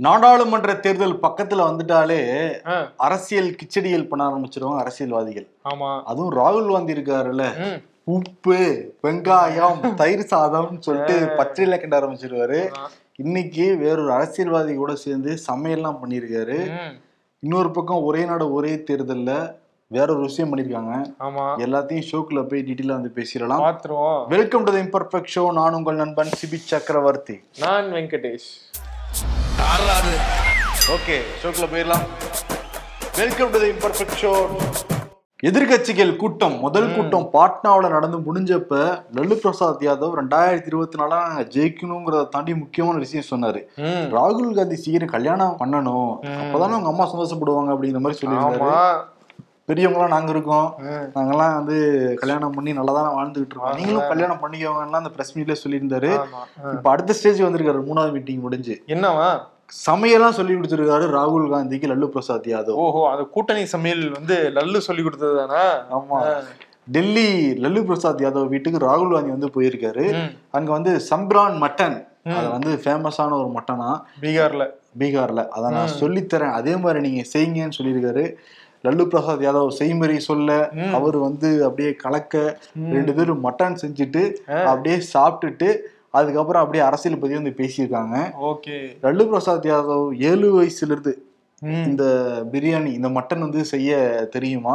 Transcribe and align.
நாடாளுமன்ற 0.00 0.74
தேர்தல் 0.74 1.20
பக்கத்துல 1.22 1.64
வந்துட்டாலே 1.68 2.20
அரசியல் 2.96 3.56
கிச்சடியல் 3.56 4.08
பண்ண 4.08 4.28
ஆரம்பிச்சிருவாங்க 4.28 4.80
அரசியல்வாதிகள். 4.80 5.46
ஆமா. 5.64 6.02
அதுவும் 6.02 6.34
ராகுல் 6.34 6.72
காந்தி 6.72 6.92
இருக்காருல்ல. 6.92 7.44
உப்பு 8.04 8.58
வெங்காயம் 9.02 9.78
தயிர் 10.00 10.30
சாதம்னு 10.30 10.78
சொல்லிட்டு 10.78 11.14
பச்சையில 11.38 11.78
கிண்ட 11.78 12.00
ஆரம்பிச்சிருவாரு. 12.00 12.58
இன்னைக்கு 13.16 13.76
வேறொரு 13.76 14.12
அரசியல்வாதி 14.12 14.74
கூட 14.74 14.94
சேர்ந்து 14.94 15.38
சமையல்லாம் 15.48 16.00
பண்ணியிருக்காரு. 16.02 16.58
இன்னொரு 17.42 17.70
பக்கம் 17.70 18.04
ஒரே 18.04 18.24
நாடு 18.24 18.52
ஒரே 18.52 18.84
தேர்தல்ல 18.90 19.32
வேற 19.90 20.12
ஒரு 20.12 20.20
விஷயம் 20.20 20.50
பண்ணிருக்காங்க 20.50 20.92
ஆமா. 21.20 21.44
எல்லாத்தையும் 21.58 22.06
ஷோக்குள்ள 22.12 22.48
போய் 22.48 22.60
டீட்டெயிலா 22.60 22.96
வந்து 23.00 23.12
பேசிடலாம். 23.14 23.62
பாத்துருவோம் 23.62 24.28
welcome 24.28 24.64
to 24.64 24.72
the 24.72 24.78
imperfect 24.78 25.32
show 25.34 25.52
நான் 25.52 25.74
உங்கள் 25.74 25.94
நண்பன் 25.94 26.34
சிபி 26.40 26.54
சக்கரவர்த்தி. 26.54 27.40
நான் 27.60 27.92
வெங்கடேஷ். 27.92 28.48
ஓகே 30.94 31.14
ஷோக்குள்ள 31.40 31.66
போயிடலாம். 31.70 32.02
Welcome 33.20 33.50
to 33.52 33.58
the 33.62 33.66
imperfect 33.70 34.18
show 34.20 34.32
எதிர்கட்சிகள் 35.48 36.12
கூட்டம் 36.16 36.54
முதல் 36.64 36.86
கூட்டம் 36.96 37.24
பாட்னாவுல 37.32 37.88
நடந்து 37.94 38.18
முடிஞ்சப்ப 38.26 38.72
லல்லு 39.16 39.36
பிரசாத் 39.44 39.82
யாதவ் 39.86 40.14
ரெண்டாயிரத்தி 40.20 40.70
இருபத்தி 40.72 40.98
நாலா 41.00 41.18
ஜெயிக்கணுங்கிறத 41.54 42.28
தாண்டி 42.34 42.54
முக்கியமான 42.54 42.98
விஷயம் 43.04 43.26
சொன்னாரு. 43.30 43.62
ராகுல் 44.16 44.54
காந்தி 44.58 44.76
சீக்கிரம் 44.76 45.14
கல்யாணம் 45.16 45.56
பண்ணணும். 45.62 46.12
அப்பதானே 46.42 46.76
அவங்க 46.76 46.92
அம்மா 46.92 47.06
சந்தோஷப்படுவாங்க 47.14 47.74
அப்படிங்கிற 47.74 48.02
மாதிரி 48.04 48.20
சொல்லியிருந்தாரு. 48.20 48.68
பெரியவங்களாம் 49.70 50.14
நாங்க 50.14 50.30
இருக்கோம். 50.34 50.68
நாங்கெல்லாம் 51.14 51.56
வந்து 51.58 51.76
கல்யாணம் 52.22 52.54
பண்ணி 52.58 52.72
நல்லா 52.78 52.94
தானே 52.96 53.10
வாழ்ந்துகிட்டு 53.18 53.54
இருக்கோம். 53.54 53.74
நீங்களும் 53.80 54.10
கல்யாணம் 54.12 54.40
பண்ணிக்கோங்கன்னா 54.44 55.02
அந்த 55.02 55.12
பிரஸ் 55.16 55.34
மீட்ல 55.38 55.56
சொல்லியிருந்தாரு. 55.64 56.12
இப்ப 56.74 56.90
அடுத்த 56.94 57.18
ஸ்டேஜ் 57.20 57.42
வந்திருக்காரு 57.42 57.82
மூணாவது 57.90 58.14
மீட்டிங் 58.18 58.44
முடிஞ்சு. 58.46 58.76
என்னவா? 58.96 59.28
சமையலாம் 59.86 60.36
சொல்லி 60.38 60.54
கொடுத்திருக்காரு 60.54 61.06
ராகுல் 61.16 61.46
காந்திக்கு 61.52 61.90
லல்லு 61.92 62.06
பிரசாத் 62.06 62.48
யாதவ். 62.52 62.80
ஓஹோ 62.84 63.00
அந்த 63.10 63.22
கூட்டணி 63.34 63.64
சமையல் 63.66 64.04
வந்து 64.10 64.36
லல்லு 64.56 64.80
சொல்லி 64.88 65.02
கொடுத்தது 65.02 65.34
தானா 65.36 65.62
ஆமா 65.96 66.18
டெல்லி 66.86 67.28
லல்லு 67.64 67.82
பிரசாத் 67.84 68.24
யாதவ் 68.24 68.52
வீட்டுக்கு 68.54 68.86
ராகுல் 68.86 69.14
காந்தி 69.14 69.34
வந்து 69.36 69.50
போயிருக்காரு. 69.56 70.06
அங்க 70.50 70.70
வந்து 70.72 70.92
சம்பிரான் 71.10 71.56
மட்டன் 71.62 71.96
அது 72.38 72.48
வந்து 72.50 72.70
ஃபேமஸான 72.82 73.34
ஒரு 73.38 73.48
மட்டனா? 73.54 73.88
பீகார்ல. 74.20 74.64
பீகார்ல. 75.00 75.40
அதை 75.48 75.70
நான் 75.70 75.96
சொல்லித்தரேன். 76.02 76.54
அதே 76.58 76.74
மாதிரி 76.76 77.00
நீங்க 77.00 77.22
செய்யுங்கன்னு 77.32 77.76
சொல்லியிருக்காரு. 77.78 78.24
லல்லு 78.84 79.04
பிரசாத் 79.06 79.44
யாதவ் 79.46 79.76
செய்முறை 79.80 80.18
சொல்ல 80.20 80.56
அவர் 80.92 81.16
வந்து 81.16 81.64
அப்படியே 81.64 81.94
கலக்க 81.94 82.60
ரெண்டு 82.96 83.12
பேரும் 83.14 83.44
மட்டன் 83.44 83.76
செஞ்சுட்டு 83.82 84.22
அப்படியே 84.70 84.96
சாப்பிட்டுட்டு 85.14 85.68
அதுக்கப்புறம் 86.20 86.62
அப்படியே 86.62 86.84
அரசியல் 86.84 87.18
பத்தி 87.18 87.38
வந்து 87.40 87.58
பேசியிருக்காங்க. 87.60 88.16
ஓகே. 88.50 88.78
லல்லு 89.04 89.26
பிரசாத் 89.28 89.70
யாதவ் 89.72 90.08
ஏழு 90.30 90.48
வயசுல 90.56 90.94
இருந்து 90.94 91.14
இந்த 91.88 92.04
பிரியாணி 92.52 92.90
இந்த 92.96 93.08
மட்டன் 93.08 93.44
வந்து 93.44 93.60
செய்ய 93.64 93.92
தெரியுமா. 94.30 94.74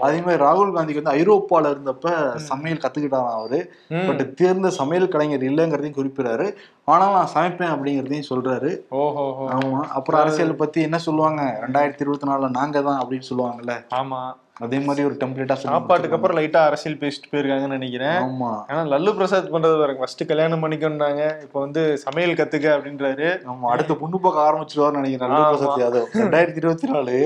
அதே 0.00 0.18
மாதிரி 0.20 0.42
ராகுல் 0.44 0.74
காந்திக்கு 0.76 1.02
வந்து 1.02 1.16
ஐரோப்பால 1.16 1.70
இருந்தப்ப 1.72 2.12
சமையல் 2.50 2.82
கத்துக்கிட்டாராம் 2.84 3.36
அவரு. 3.38 3.58
பட் 4.06 4.22
தேர்ந்த 4.34 4.70
சமையல் 4.78 5.12
கலைஞர் 5.14 5.46
இல்லைங்கிறதையும் 5.48 5.98
குறிப்பிடாரு 5.98 6.46
ஆனாலும் 6.90 7.14
நான் 7.14 7.32
சமைப்பேன் 7.34 7.72
அப்படிங்கிறதையும் 7.72 8.28
சொல்றாரு. 8.30 8.70
ஓஹோ. 8.88 9.24
ஆமா. 9.54 9.80
அப்புறம் 9.90 10.20
அரசியல் 10.20 10.56
பத்தி 10.56 10.80
என்ன 10.80 10.98
சொல்லுவாங்க? 10.98 11.42
ரெண்டாயிரத்தி 11.60 12.00
இருபத்தி 12.00 12.28
நாலுல 12.28 12.48
நாங்க 12.50 12.82
தான் 12.82 13.00
அப்படின்னு 13.00 13.28
சொல்லுவாங்கல்ல. 13.30 13.74
ஆமா. 13.94 14.20
அதே 14.58 14.78
மாதிரி 14.78 15.06
ஒரு 15.06 15.16
டெம்ப்ளேட்டா 15.20 15.52
சாப்பாட்டுக்கு 15.52 16.16
அப்புறம் 16.16 16.38
லைட்டா 16.38 16.60
அரசியல் 16.64 16.98
பேசிட்டு 16.98 17.30
போயிருக்காங்கன்னு 17.30 17.76
நினைக்கிறேன். 17.76 18.18
ஆமா. 18.22 18.50
ஆனா 18.68 18.82
லல்லு 18.84 19.14
பிரசாத் 19.14 19.52
பண்றது 19.52 19.78
பாருங்க 19.78 19.98
ஃபர்ஸ்ட் 19.98 20.26
கல்யாணம் 20.26 20.62
பண்ணிக்கொண்டாங்க 20.64 21.42
இப்போ 21.42 21.60
வந்து 21.60 21.98
சமையல் 21.98 22.34
கத்துக்க 22.34 22.66
அப்படின்றாரு. 22.76 23.28
ஆமா. 23.46 23.66
அடுத்த 23.66 23.94
பொண்ணு 23.94 24.20
பார்க்க 24.20 24.48
ஆரம்பிச்சிருவாரு 24.48 24.90
நினைக்கிறேன் 24.90 25.30
லல்லு 25.30 25.48
பிரசாத் 25.52 25.80
யாதவ். 25.80 26.06
ரெண்டாயிரத்தி 26.24 26.56
இருபத்தி 26.56 26.86
நாலு 26.86 27.16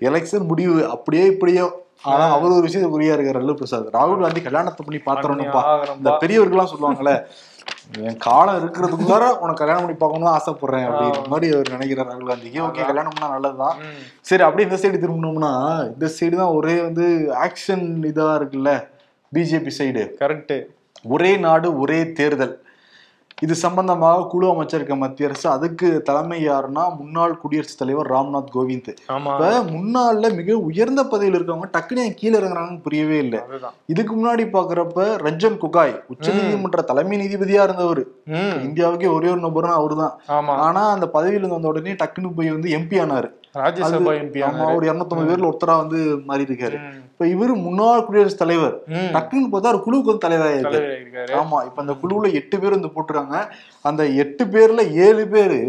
எலெக்ஷன் 0.00 0.46
முடிவு 0.46 0.88
அப்படியே 0.88 1.26
இப்படியோ. 1.26 1.66
ஆனா 2.02 2.30
அவர் 2.30 2.50
ஒரு 2.50 2.60
விஷயத்தை 2.60 2.90
குறியா 2.92 3.14
இருக்காரு 3.14 3.40
லல்லு 3.40 3.52
பிரசாத். 3.52 3.92
ராகுல் 3.92 4.20
காந்தி 4.20 4.42
கல்யாணத்தை 4.42 4.86
பண்ணி 4.86 5.00
பாத்துறணும்ப்பா 5.06 5.62
இந்த. 5.96 6.10
பெரியவர்கள்லாம் 6.22 6.72
சொல்லுவாங்கல்ல 6.72 7.14
என் 8.08 8.18
காலம் 8.26 8.58
இருக்கிறதுக்குள்ளார 8.60 9.24
உனக்கு 9.42 9.60
கல்யாணம் 9.62 9.82
பண்ணி 9.84 9.96
பார்க்கணும்னு 9.98 10.34
ஆசைப்படுறேன் 10.36 10.86
அப்படிங்கிற 10.86 11.28
மாதிரி 11.32 11.46
அவர் 11.54 11.72
நினைக்கிறார் 11.74 12.08
ராகுல் 12.10 12.30
காந்திக்கு. 12.30 12.60
ஓகே 12.66 12.86
கல்யாணம் 12.88 13.14
பண்ணா 13.14 13.28
நல்லதுதான். 13.34 13.76
சரி 14.28 14.44
அப்படியே 14.46 14.66
இந்த 14.68 14.78
சைடு 14.82 15.02
திரும்பினோம்னா 15.02 15.52
இந்த 15.92 16.08
சைடு 16.16 16.34
தான் 16.42 16.54
ஒரே 16.58 16.74
வந்து 16.88 17.06
ஆக்ஷன் 17.46 17.86
இதா 18.10 18.28
இருக்குல்ல 18.40 18.72
பிஜேபி 19.32 19.72
சைடு 19.78 20.04
கரெக்ட் 20.22 20.56
ஒரே 21.14 21.32
நாடு 21.46 21.68
ஒரே 21.82 22.00
தேர்தல். 22.20 22.54
இது 23.42 23.54
சம்பந்தமாக 23.54 24.26
குழு 24.26 24.46
அமைச்சிருக்க 24.46 24.96
மத்திய 24.96 25.28
அரசு 25.28 25.50
அதுக்கு 25.50 26.02
தலைமை 26.02 26.48
யாருன்னா 26.48 26.96
முன்னாள் 26.98 27.36
குடியரசுத் 27.36 27.78
தலைவர் 27.78 28.10
ராம்நாத் 28.10 28.52
கோவிந்த். 28.54 28.88
இப்ப 29.08 29.50
முன்னாள்ல 29.72 30.34
மிக 30.34 30.56
உயர்ந்த 30.58 31.04
பதவியில் 31.04 31.38
இருக்கவங்க 31.38 31.68
டக்குனு 31.72 32.14
கீழே 32.14 32.38
இறங்குறாங்கன்னு 32.38 32.82
புரியவே 32.82 33.18
இல்லை. 33.18 33.40
இதுக்கு 33.86 34.14
முன்னாடி 34.16 34.44
பாக்குறப்ப 34.46 35.08
ரஞ்சன் 35.26 35.58
குகாய் 35.58 36.02
உச்ச 36.08 36.32
நீதிமன்ற 36.32 36.82
தலைமை 36.82 37.18
நீதிபதியா 37.18 37.62
இருந்தவர். 37.62 38.02
இந்தியாவுக்கே 38.66 39.12
ஒரே 39.12 39.30
ஒரு 39.30 39.40
நபர்னா 39.40 39.74
அவருதான். 39.80 40.14
ஆமா. 40.28 40.54
ஆனா 40.66 40.90
அந்த 40.90 41.08
பதவியில 41.12 41.38
இருந்து 41.38 41.48
வந்த 41.48 41.68
உடனே 41.68 41.92
டக்குன்னு 41.92 42.36
போய் 42.36 42.50
வந்து 42.50 42.70
எம்பி 42.70 42.98
ஆனாரு. 43.04 43.30
ராஜ்யசபா 43.56 44.12
எம்பி 44.16 44.40
ஆமா 44.42 44.66
ஒரு 44.76 44.84
இருநூத்தம்பது 44.88 45.30
பேர்ல 45.30 45.48
ஒருத்தரா 45.48 45.76
வந்து 45.82 45.98
மாறி 46.28 46.46
இருக்காரு 46.48 46.76
இப்ப 47.08 47.26
இவரு 47.34 47.52
முன்னாள் 47.64 48.04
குடியரசுத் 48.06 48.42
தலைவர். 48.42 48.74
டக்குன்னு 49.14 49.50
பார்த்தா 49.52 49.72
ஒரு 49.72 49.80
குழுவுக்கு 49.84 50.12
வந்து 50.12 50.24
தலைவராக 50.24 50.54
இருக்காரு 50.54 50.78
தலைவர் 50.78 51.00
இருக்காரு 51.00 51.32
ஆமா 51.38 51.58
இப்ப 51.68 51.80
அந்த 51.84 51.94
குழுவுல 52.02 52.32
எட்டு 52.40 52.56
பேர் 52.58 52.76
வந்து 52.76 52.92
போட்டிருக்காங்க. 52.94 53.38
அந்த 53.84 54.02
எட்டு 54.22 54.44
பேர்ல 54.46 54.80
ஏழு 55.06 55.24
பேரு 55.28 55.60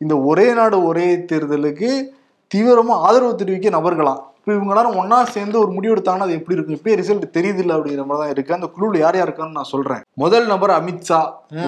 இந்த 0.00 0.14
ஒரே 0.30 0.46
நாடு 0.54 0.78
ஒரே 0.84 1.06
தேர்தலுக்கு 1.30 1.90
தீவிரமா 2.50 2.94
ஆதரவு 3.06 3.34
தெரிவிக்க 3.34 3.70
நபர்களாம். 3.70 4.20
இப்ப 4.46 4.58
இவங்க 4.58 4.72
எல்லாரும் 4.74 4.98
ஒன்னா 4.98 5.16
சேர்ந்து 5.22 5.56
ஒரு 5.60 5.70
முடிவு 5.72 5.94
எடுத்தாங்கன்னா 5.94 6.26
அது 6.26 6.32
எப்படி 6.32 6.56
இருக்கும்? 6.56 6.76
இப்பயே 6.76 6.96
ரிசல்ட் 6.98 7.24
தெரியுது 7.36 7.58
இல்ல 7.58 7.76
அப்படிங்கிற 7.76 8.04
மாதிரி 8.04 8.22
தான் 8.22 8.30
இருக்கு. 8.30 8.54
அந்த 8.54 8.66
குழுவில் 8.66 9.00
யார் 9.00 9.16
யார் 9.16 9.30
இருக்கான்னு 9.30 9.50
நான் 9.50 9.68
சொல்றேன். 9.70 10.02
முதல் 10.14 10.46
நபர் 10.46 10.70
அமித்ஷா 10.70 11.18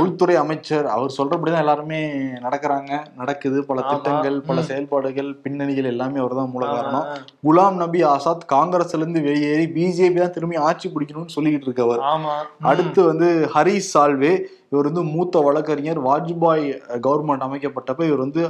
உள்துறை 0.00 0.36
அமைச்சர். 0.36 0.86
அவர் 0.86 1.14
சொல்றபடிதான் 1.16 1.58
எல்லாருமே 1.58 1.98
நடக்கிறாங்க. 2.44 2.90
நடக்குது. 3.16 3.64
பல 3.64 3.82
திட்டங்கள் 3.82 4.40
பல 4.40 4.62
செயல்பாடுகள் 4.62 5.34
பின்னணிகள் 5.36 5.84
எல்லாமே 5.84 6.18
அவர் 6.18 6.34
தான் 6.34 6.50
மூல 6.50 6.66
காரணம். 6.66 7.08
குலாம் 7.48 7.80
நபி 7.82 8.02
ஆசாத் 8.02 8.46
காங்கிரஸ்ல 8.52 9.02
இருந்து 9.02 9.22
வெளியேறி 9.22 9.66
பிஜேபி 9.78 10.20
தான் 10.20 10.36
திரும்பி 10.38 10.56
ஆட்சி 10.68 10.88
பிடிக்கணும்னு 10.88 11.36
சொல்லிக்கிட்டு 11.36 11.68
இருக்கவர். 11.70 12.02
அடுத்து 12.62 13.02
வந்து 13.04 13.50
ஹரிஷ் 13.54 13.92
சால்வே. 13.94 14.32
இவர் 14.70 14.84
வந்து 14.84 15.02
மூத்த 15.02 15.40
வழக்கறிஞர். 15.40 16.00
வாஜ்பாய் 16.00 16.64
கவர்மெண்ட் 17.06 17.46
அமைக்கப்பட்டப்ப 17.48 18.02
இவர் 18.02 18.24
வந்து 18.26 18.42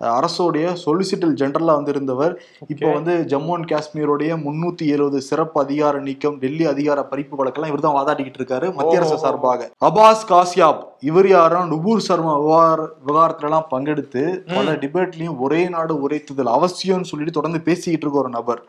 அரசோடைய 0.00 0.66
சொலிசிட்டல் 0.84 1.34
ஜெனரலா 1.40 1.74
வந்து 1.74 1.92
இருந்தவர் 1.92 2.32
இப்போ 2.68 2.92
வந்து 2.92 3.14
ஜம்மு 3.32 3.52
அண்ட் 3.54 3.68
காஷ்மீருடைய 3.72 4.30
முன்னூத்தி 4.44 4.86
எழுபது 4.86 5.20
சிறப்பு 5.20 5.60
அதிகார 5.60 6.00
நீக்கம் 6.00 6.38
டெல்லி 6.38 6.66
அதிகார 6.66 7.02
பறிப்பு 7.02 7.36
வழக்கெல்லாம் 7.40 7.72
இவர் 7.72 7.84
தான் 7.86 7.96
வாதாடிக்கிட்டு 7.98 8.40
இருக்காரு 8.40 8.74
மத்திய 8.74 9.00
அரசு 9.00 9.18
சார்பாக. 9.18 9.70
அபாஸ் 9.80 10.24
காசியாப் 10.32 10.80
இவர் 11.00 11.28
யாரும் 11.28 11.70
நுபூர் 11.72 12.06
சர்மா 12.08 12.34
விவகார 12.38 12.80
விவகாரத்துல 13.06 13.48
எல்லாம் 13.50 13.68
பங்கெடுத்து 13.70 14.24
பல 14.56 14.72
டிபேட்லயும் 14.72 15.38
ஒரே 15.38 15.68
நாடு 15.68 16.00
ஒரே 16.02 16.18
தேர்தல் 16.18 16.54
அவசியம்னு 16.56 17.10
சொல்லிட்டு 17.12 17.38
தொடர்ந்து 17.38 17.60
பேசிக்கிட்டு 17.60 18.06
இருக்க 18.06 18.18
ஒரு 18.18 18.28
நபர். 18.28 18.60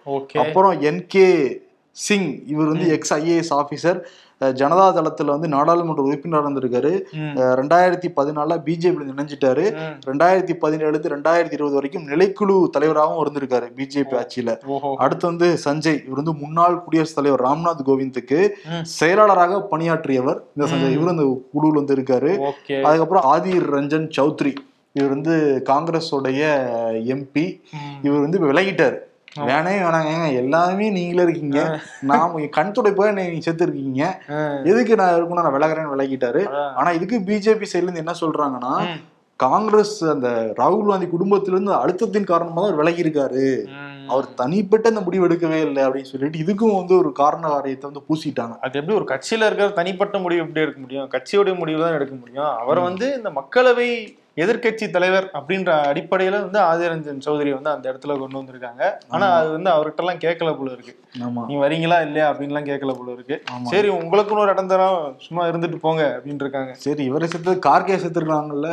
அப்புறம் 0.44 0.82
என் 0.82 1.06
கே 1.08 1.28
சிங் 1.98 2.30
இவர் 2.48 2.68
வந்து 2.68 2.88
எக்ஸ் 2.92 3.14
ஐஏஎஸ் 3.14 3.54
ஆபீசர் 3.54 3.98
ஜனதா 4.42 4.86
தளத்துல 4.98 5.26
வந்து 5.26 5.48
நாடாளுமன்ற 5.48 6.04
உறுப்பினர் 6.04 6.46
இருந்திருக்காரு. 6.46 6.94
ரெண்டாயிரத்தி 7.60 8.08
பதினாலுல 8.16 8.56
பிஜேபி 8.68 9.04
இணைஞ்சிட்டாரு. 9.12 9.66
ரெண்டாயிரத்தி 10.06 10.54
பதினேழு 10.54 11.00
ரெண்டாயிரத்தி 11.14 11.54
இருபது 11.58 11.74
வரைக்கும் 11.74 12.08
நிலைக்குழு 12.08 12.70
தலைவராகவும் 12.70 13.22
இருந்திருக்காரு 13.26 13.68
பிஜேபி 13.78 14.16
ஆட்சியில. 14.22 14.58
அடுத்து 14.96 15.28
வந்து 15.28 15.48
சஞ்சய் 15.66 16.00
இவர் 16.06 16.20
வந்து 16.22 16.34
முன்னாள் 16.34 16.82
குடியரசுத் 16.84 17.20
தலைவர் 17.20 17.46
ராம்நாத் 17.48 17.86
கோவிந்துக்கு. 17.90 18.50
செயலாளராக 18.82 19.62
பணியாற்றியவர். 19.72 20.40
இந்த 20.56 20.72
சஞ்சய் 20.72 20.92
இவர் 20.98 21.14
இந்த 21.16 21.28
குழுவில் 21.52 21.80
வந்து 21.84 21.96
இருக்காரு. 21.96 22.34
அதுக்கப்புறம் 22.84 23.28
ஆதிர் 23.34 23.70
ரஞ்சன் 23.78 24.10
சௌத்ரி 24.18 24.54
இவர் 24.94 25.10
வந்து 25.10 25.64
காங்கிரஸோடைய 25.70 26.42
எம்பி. 27.14 27.46
இவர் 28.04 28.20
வந்து 28.20 28.40
விலகிட்டாரு. 28.52 28.98
வேணே 29.36 29.74
வேணாங்க. 29.84 30.10
ஏங்க, 30.16 30.30
எல்லாமே 30.34 30.90
நீங்களே 30.90 31.24
இருக்கீங்க. 31.24 31.60
நாம 32.02 32.48
கண் 32.58 32.74
துடைப்பா 32.78 33.06
நீங்க 33.12 33.46
செத்து 33.48 33.64
இருக்கீங்க 33.64 34.02
எதுக்கு 34.64 34.96
நான் 34.96 35.16
இருக்கணும்? 35.18 35.44
நான் 35.44 35.56
விலகிறேன்னு 35.58 35.94
விலகிட்டாரு. 35.94 36.42
அதான். 36.50 36.74
ஆனா 36.74 36.92
இதுக்கு 36.92 37.20
பிஜேபி 37.20 37.70
சைடுல 37.72 37.88
இருந்து 37.88 38.04
என்ன 38.06 38.16
சொல்றாங்கன்னா. 38.24 38.74
காங்கிரஸ் 39.40 39.96
அந்த 40.06 40.54
ராகுல் 40.58 40.90
காந்தி 40.90 41.08
குடும்பத்திலிருந்து 41.08 41.72
அழுத்தத்தின் 41.74 42.32
காரணமா 42.32 42.62
தான் 42.62 42.76
விலகி 42.76 43.04
இருக்காரு. 43.04 43.46
அவர் 44.14 44.28
தனிப்பட்ட 44.42 44.92
அந்த 44.92 45.02
முடிவு 45.08 45.28
எடுக்கவே 45.28 45.60
இல்லை 45.68 45.82
அப்படின்னு 45.88 46.12
சொல்லிட்டு 46.14 46.42
இதுக்கும் 46.44 46.78
வந்து 46.80 46.96
ஒரு 47.02 47.12
காரண 47.22 47.44
காரியத்தை 47.56 47.86
வந்து 47.90 48.06
பூசிட்டாங்க. 48.08 48.56
அது 48.66 48.80
எப்படி 48.80 48.98
ஒரு 49.02 49.08
கட்சியில 49.12 49.48
இருக்கிற 49.50 49.70
தனிப்பட்ட 49.82 50.18
முடிவு 50.24 50.44
எப்படி 50.46 50.66
எடுக்க 50.66 50.80
முடியும்? 50.86 51.12
கட்சியோட 51.14 51.54
முடிவு 51.62 51.84
தான் 51.84 51.98
எடுக்க 52.00 52.16
முடியும். 52.24 52.50
அவர் 52.64 52.88
வந்து 52.88 53.08
இந்த 53.20 53.32
மக்களவை 53.42 53.92
எதிர்க்கட்சி 54.42 54.86
தலைவர் 54.96 55.26
அப்படின்ற 55.38 55.72
அடிப்படையில 55.88 56.38
வந்து 56.44 56.60
ஆதிரஞ்சன் 56.68 57.24
சௌதரி 57.26 57.52
வந்து 57.56 57.72
அந்த 57.74 57.86
இடத்துல 57.92 58.16
கொண்டு 58.20 58.40
வந்திருக்காங்க. 58.40 58.84
ஆனா 59.14 59.26
அது 59.40 59.50
வந்து 59.56 59.70
அவர்கிட்ட 59.74 60.04
எல்லாம் 60.04 60.22
கேட்கல 60.26 60.52
போல 60.60 60.70
இருக்கு. 60.76 60.94
நீ 61.50 61.56
வரீங்களா 61.64 61.98
இல்லையா 62.08 62.28
அப்படின்லாம் 62.32 62.70
கேட்கல 62.70 62.94
போல 63.00 63.12
இருக்கு. 63.18 63.38
சரி 63.72 63.90
உங்களுக்குன்னு 63.98 64.44
ஒரு 64.46 64.54
இடம் 64.56 64.72
தரோம் 64.72 65.02
சும்மா 65.26 65.46
இருந்துட்டு 65.50 65.80
போங்க 65.86 66.04
அப்படின்னு 66.16 66.46
இருக்காங்க. 66.46 66.74
சரி 66.86 67.04
இவரை 67.12 67.28
செத்து 67.34 67.58
கார்கே 67.68 67.98
செத்துருக்காங்கல்ல. 68.04 68.72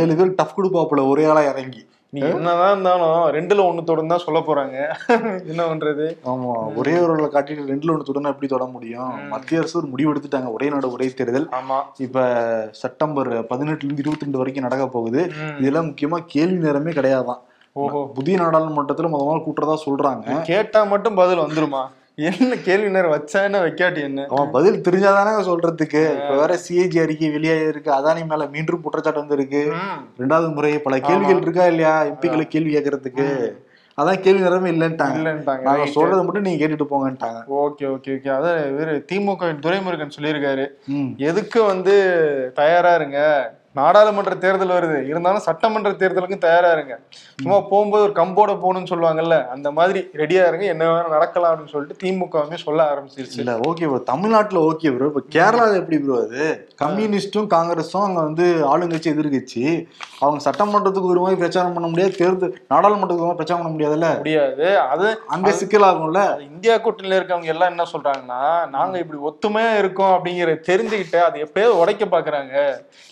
ஏழு 0.00 0.16
பேர் 0.20 0.36
டஃப் 0.40 0.56
கொடுப்பாப்புல 0.58 1.04
ஒரே 1.12 1.26
ஆளா 1.32 1.44
இறங்கி. 1.52 1.84
நீ 2.12 2.20
என்னதான் 2.20 2.70
இருந்தாலும் 2.70 3.16
ரெண்டுல 3.36 3.64
ஒண்ணு 3.68 3.82
தொடர்ந்து 3.84 4.12
தான் 4.14 4.24
சொல்ல 4.24 4.40
போறாங்க. 4.40 4.76
என்ன 5.50 5.62
பண்றது? 5.66 6.06
ஆமா 6.24 6.52
ஒரே 6.74 6.94
ஒரு 6.98 7.30
காட்டிட்டு 7.34 7.72
ரெண்டுல 7.72 7.92
ஒண்ணு 7.94 8.08
தொடர்ந்து 8.10 8.30
எப்படி 8.30 8.48
தொட 8.52 8.64
முடியும்? 8.64 9.10
மத்திய 9.32 9.60
அரசு 9.60 9.78
ஒரு 9.78 9.86
முடிவு 9.86 10.12
எடுத்துட்டாங்க 10.12 10.52
ஒரே 10.52 10.68
நாடு 10.68 10.92
ஒரே 10.92 11.08
தேர்தல். 11.18 11.48
ஆமா. 11.58 11.78
இப்ப 11.98 12.24
செப்டம்பர் 12.82 13.30
பதினெட்டுல 13.52 13.88
இருந்து 13.88 14.04
இருபத்தி 14.04 14.26
ரெண்டு 14.26 14.38
வரைக்கும் 14.38 14.66
நடக்க 14.68 14.86
போகுது. 14.88 15.22
இதெல்லாம் 15.58 15.88
முக்கியமா 15.90 16.20
கேள்வி 16.26 16.58
நேரமே 16.66 16.90
கிடையாதான். 16.90 17.42
புதிய 18.14 18.36
நாடாளுமன்றத்துல 18.38 19.10
முத 19.10 19.26
நாள் 19.26 19.44
கூட்டுறதா 19.46 19.76
சொல்றாங்க. 19.86 20.40
கேட்டா 20.42 20.84
மட்டும் 20.84 21.14
பதில் 21.14 21.44
வந்துருமா? 21.44 21.82
என்ன 22.26 22.54
கேள்வி 22.66 22.88
நேரம் 22.90 23.12
வச்சா 23.12 23.40
என்ன 23.48 23.58
வைக்காட்டி 23.64 24.00
என்ன? 24.06 24.24
அவன் 24.28 24.50
பதில் 24.50 24.80
தெரிஞ்சாதானே 24.86 25.32
சொல்றதுக்கு. 25.48 26.00
இப்ப 26.16 26.32
வேற 26.36 26.52
சிஏஜி 26.64 26.98
அறிக்கை 27.02 27.28
வெளியாக 27.34 27.68
இருக்கு. 27.68 27.90
அதானி 27.96 28.22
மேல 28.26 28.46
மீண்டும் 28.54 28.80
குற்றச்சாட்டு 28.80 29.22
வந்து 29.22 29.36
இருக்கு. 29.38 29.62
ரெண்டாவது 30.20 30.48
முறை 30.54 30.70
பல 30.78 30.98
கேள்விகள் 31.00 31.42
இருக்கா 31.44 31.66
இல்லையா? 31.66 32.04
எம்பிக்களை 32.04 32.46
கேள்வி 32.54 32.72
கேட்கறதுக்கு 32.76 33.26
அதான் 33.98 34.20
கேள்வி 34.20 34.42
நேரமே 34.42 34.70
இல்லைன்ட்டாங்க. 34.70 35.16
இல்லன்ட்டாங்க. 35.20 35.62
நாங்க 35.68 35.86
சொல்றதை 35.94 36.24
மட்டும் 36.24 36.44
நீங்க 36.46 36.60
கேட்டுட்டு 36.62 36.90
போங்கன்ட்டாங்க. 36.90 37.38
Okay 37.62 37.84
okay 37.94 38.10
okay. 38.16 38.30
அதான் 38.38 38.58
இவரு 38.72 38.92
திமுக 39.12 39.52
துரைமுருகன் 39.64 40.14
சொல்லியிருக்காரு. 40.16 40.66
எதுக்கு 41.30 41.62
வந்து 41.64 41.94
தயாரா 42.54 42.94
இருங்க? 42.94 43.20
நாடாளுமன்ற 43.78 44.34
தேர்தல் 44.44 44.74
வருது. 44.76 44.98
இருந்தாலும் 45.10 45.44
சட்டமன்ற 45.46 45.90
தேர்தலுக்கும் 46.02 46.44
தயாரா 46.46 46.70
இருங்க. 46.76 46.94
சும்மா 47.42 47.58
போகும்போது 47.70 48.02
ஒரு 48.08 48.14
கம்போட 48.20 48.52
போகணும்னு 48.62 48.90
சொல்லுவாங்கல்ல 48.92 49.36
அந்த 49.54 49.68
மாதிரி 49.78 50.00
ரெடியா 50.20 50.42
இருங்க. 50.48 50.64
என்ன 50.74 50.84
வேணா 50.90 51.14
நடக்கலாம் 51.16 51.50
அப்படின்னு 51.52 51.74
சொல்லிட்டு 51.74 52.00
திமுகவுமே 52.02 52.58
சொல்ல 52.64 52.80
ஆரம்பிச்சிருச்சு. 52.92 53.38
இல்ல 53.42 53.54
ஓகே 53.68 53.86
ப்ரோ 53.90 54.00
தமிழ்நாட்டுல 54.12 54.62
ஓகே 54.70 54.92
ப்ரோ 54.94 55.10
இப்ப 55.12 55.22
கேரளால 55.36 55.76
எப்படி 55.82 55.98
ப்ரோ 56.04 56.16
அது? 56.26 56.44
கம்யூனிஸ்டும் 56.82 57.48
காங்கிரஸும் 57.54 58.06
அங்க 58.06 58.20
வந்து 58.28 58.46
ஆளுங்கட்சி 58.72 59.10
எதிர்கட்சி. 59.14 59.64
அவங்க 60.20 60.40
சட்டமன்றத்துக்கு 60.48 61.12
ஒரு 61.14 61.22
மாதிரி 61.24 61.40
பிரச்சாரம் 61.42 61.76
பண்ண 61.76 61.88
முடியாது. 61.88 62.14
தேர்தல் 62.22 62.54
நாடாளுமன்றத்துக்கு 62.74 63.30
ஒரு 63.30 63.40
பிரச்சாரம் 63.40 63.62
பண்ண 63.62 63.74
முடியாதுல்ல? 63.76 64.10
முடியாது. 64.22 64.66
அது 64.94 65.06
அங்க 65.36 65.50
சிக்கலாகும்ல 65.60 66.22
இந்தியா 66.50 66.76
கூட்டணியில 66.84 67.18
இருக்கவங்க 67.18 67.54
எல்லாம் 67.54 67.72
என்ன 67.74 67.86
சொல்றாங்கன்னா 67.92 68.42
நாங்க 68.76 68.94
இப்படி 68.98 69.20
ஒத்துமையா 69.28 69.72
இருக்கோம் 69.82 70.14
அப்படிங்கிற 70.16 70.52
தெரிஞ்சுக்கிட்டு 70.70 71.18
அதை 71.26 71.36
எப்பயாவது 71.46 71.80
உடைக்க 71.82 72.04
பாக்குறாங்க. 72.06 72.54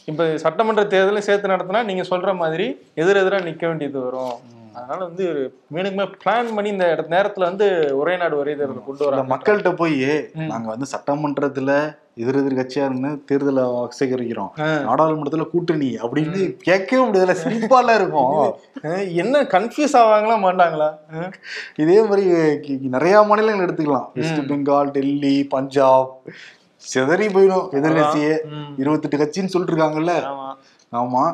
இப்ப 0.09 0.25
சட்டமன்ற 0.57 0.83
தேர்தலும் 0.93 1.25
சேர்த்து 1.27 1.51
நடத்தினா 1.53 1.81
நீங்க 1.89 2.03
சொல்ற 2.11 2.31
மாதிரி 2.43 2.67
எதிர் 3.01 3.49
நிக்க 3.49 3.65
வேண்டியது 3.71 3.99
வரும். 4.05 4.37
அதனால 4.77 4.99
வந்து 5.09 5.27
மீனுக்குமே 5.75 6.07
பிளான் 6.23 6.49
பண்ணி 6.57 6.71
இந்த 6.75 6.87
இடத்து 6.93 7.15
நேரத்துல 7.15 7.47
வந்து 7.49 7.67
ஒரே 8.01 8.15
நாடு 8.21 8.35
ஒரே 8.43 8.53
தேர்தல் 8.61 8.87
கொண்டு 8.87 9.07
வராங்க. 9.07 9.31
மக்கள்கிட்ட 9.33 9.71
போய். 9.81 10.09
நாங்க 10.51 10.67
வந்து 10.73 10.89
சட்டமன்றத்துல 10.95 11.77
எதிர் 12.23 12.39
எதிர் 12.41 12.59
கட்சியா 12.59 12.85
இருந்து 12.89 13.11
தேர்தலை 13.29 13.65
சேகரிக்கிறோம். 13.99 14.51
நாடாளுமன்றத்துல 14.89 15.47
கூட்டணி 15.53 15.91
அப்படின்னு 16.05 16.43
கேட்கவே 16.69 17.03
முடியாதுல 17.05 17.37
சிரிப்பால 17.45 17.97
இருக்கும். 18.01 18.35
என்ன 19.23 19.45
கன்ஃபியூஸ் 19.55 20.01
ஆவாங்களா 20.03 20.39
மாட்டாங்களா? 20.47 20.91
இதே 21.85 22.01
மாதிரி 22.11 22.27
நிறைய 22.97 23.25
மாநிலங்கள் 23.31 23.67
எடுத்துக்கலாம். 23.69 24.11
வெஸ்ட் 24.19 24.45
பெங்கால் 24.53 24.95
டெல்லி 24.99 25.37
பஞ்சாப் 25.57 26.13
சிதறி 26.87 27.27
போயிடும். 27.27 27.69
எதிர்கட்சியே. 27.73 28.35
இருபத்தெட்டு 28.77 29.17
கட்சின்னு 29.17 29.47
சொல்லிட்டு 29.47 29.77
இருக்காங்கல்ல 29.77 30.13
ஆமா. 30.27 30.49
ஆமா. 30.93 31.25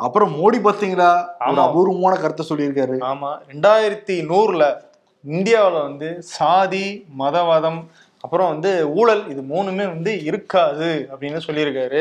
அப்புறம் 0.00 0.34
மோடி 0.34 0.56
பாத்தீங்களா? 0.56 1.10
ஒரு. 1.40 1.60
அபூர்வமான 1.60 2.16
கருத்தை 2.16 2.44
சொல்லியிருக்காரு. 2.48 2.96
ஆமா. 3.10 3.30
ரெண்டாயிரத்தி 3.48 4.16
நூறுல 4.30 4.64
இந்தியாவுல 5.24 5.80
வந்து 5.82 6.22
சாதி 6.22 6.86
மதவாதம் 7.18 7.80
அப்புறம் 8.22 8.48
வந்து 8.48 8.92
ஊழல் 8.92 9.28
இது 9.28 9.42
மூணுமே 9.42 9.86
வந்து 9.86 10.24
இருக்காது 10.24 10.88
அப்படின்னு 11.12 11.40
சொல்லியிருக்காரு. 11.46 12.00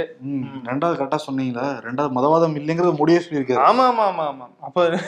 ரெண்டாவது 0.66 0.98
கரெக்டா 1.00 1.18
சொன்னீங்களா. 1.28 1.68
ரெண்டாவது 1.86 2.12
மதவாதம் 2.18 2.56
இல்லைங்கிறத 2.58 2.92
மோடியே 2.96 3.20
சொல்லியிருக்காரு. 3.28 3.64
ஆமா 3.70 3.86
ஆமா 3.90 4.04
ஆமா 4.10 4.26
ஆமா 4.32 4.48
அப்ப 4.60 5.00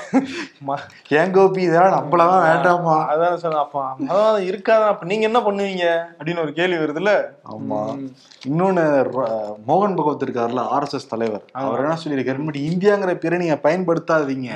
ஏன் 1.10 1.32
கோபி 1.32 1.62
இதெல்லாம் 1.62 1.94
நம்மளதான் 1.98 2.54
வேண்டாமா? 2.54 3.14
அதான் 3.14 3.36
சொன்ன 3.36 3.58
அப்ப 3.58 3.84
மதவாதம் 4.00 4.40
இருக்காது? 4.42 4.84
அப்ப 4.84 5.06
நீங்க 5.06 5.26
என்ன 5.26 5.40
பண்ணுவீங்க? 5.40 5.86
அப்படின்னு 6.20 6.42
ஒரு 6.42 6.54
கேள்வி 6.54 6.78
வருதுல்ல? 6.78 7.14
ஆமா. 7.52 7.80
இன்னொன்னு 8.48 8.86
மோகன் 9.68 9.96
பகவத் 9.96 10.24
இருக்காருல்ல 10.24 10.66
ஆர்எஸ்எஸ் 10.76 11.10
தலைவர். 11.10 11.44
அவர் 11.52 11.80
என்ன 11.80 11.98
சொல்லியிருக்காரு? 12.04 12.40
"இனிமேட்டு 12.42 12.62
இந்தியாங்கிற 12.72 13.14
பேரை 13.16 13.38
நீங்க 13.40 13.60
பயன்படுத்தாதீங்க 13.64 14.50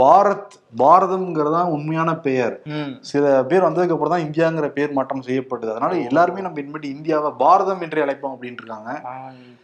பாரத் 0.00 0.56
பாரதம்ங்கிறதா 0.80 1.60
உண்மையான 1.74 2.10
பெயர். 2.26 2.54
சில 3.10 3.24
பேர் 3.50 3.66
வந்ததுக்கு 3.66 3.94
அப்புறம் 3.94 4.14
தான் 4.14 4.26
இந்தியாங்கிற 4.26 4.66
பேர் 4.76 4.96
மாற்றம் 4.98 5.24
செய்யப்பட்டது. 5.28 5.72
அதனால 5.74 5.96
எல்லாருமே 6.08 6.44
நம்ம 6.44 6.60
இனிமேட்டு 6.62 6.92
இந்தியாவை 6.96 7.30
பாரதம் 7.42 7.82
என்றே 7.86 8.04
அழைப்போம் 8.04 8.34
அப்படின்ட்டு 8.34 8.62
இருக்காங்க 8.64 8.92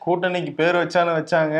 கூட்டணிக்கு 0.06 0.52
பேர் 0.58 0.80
வச்சாலும் 0.80 1.16
வச்சாங்க. 1.18 1.54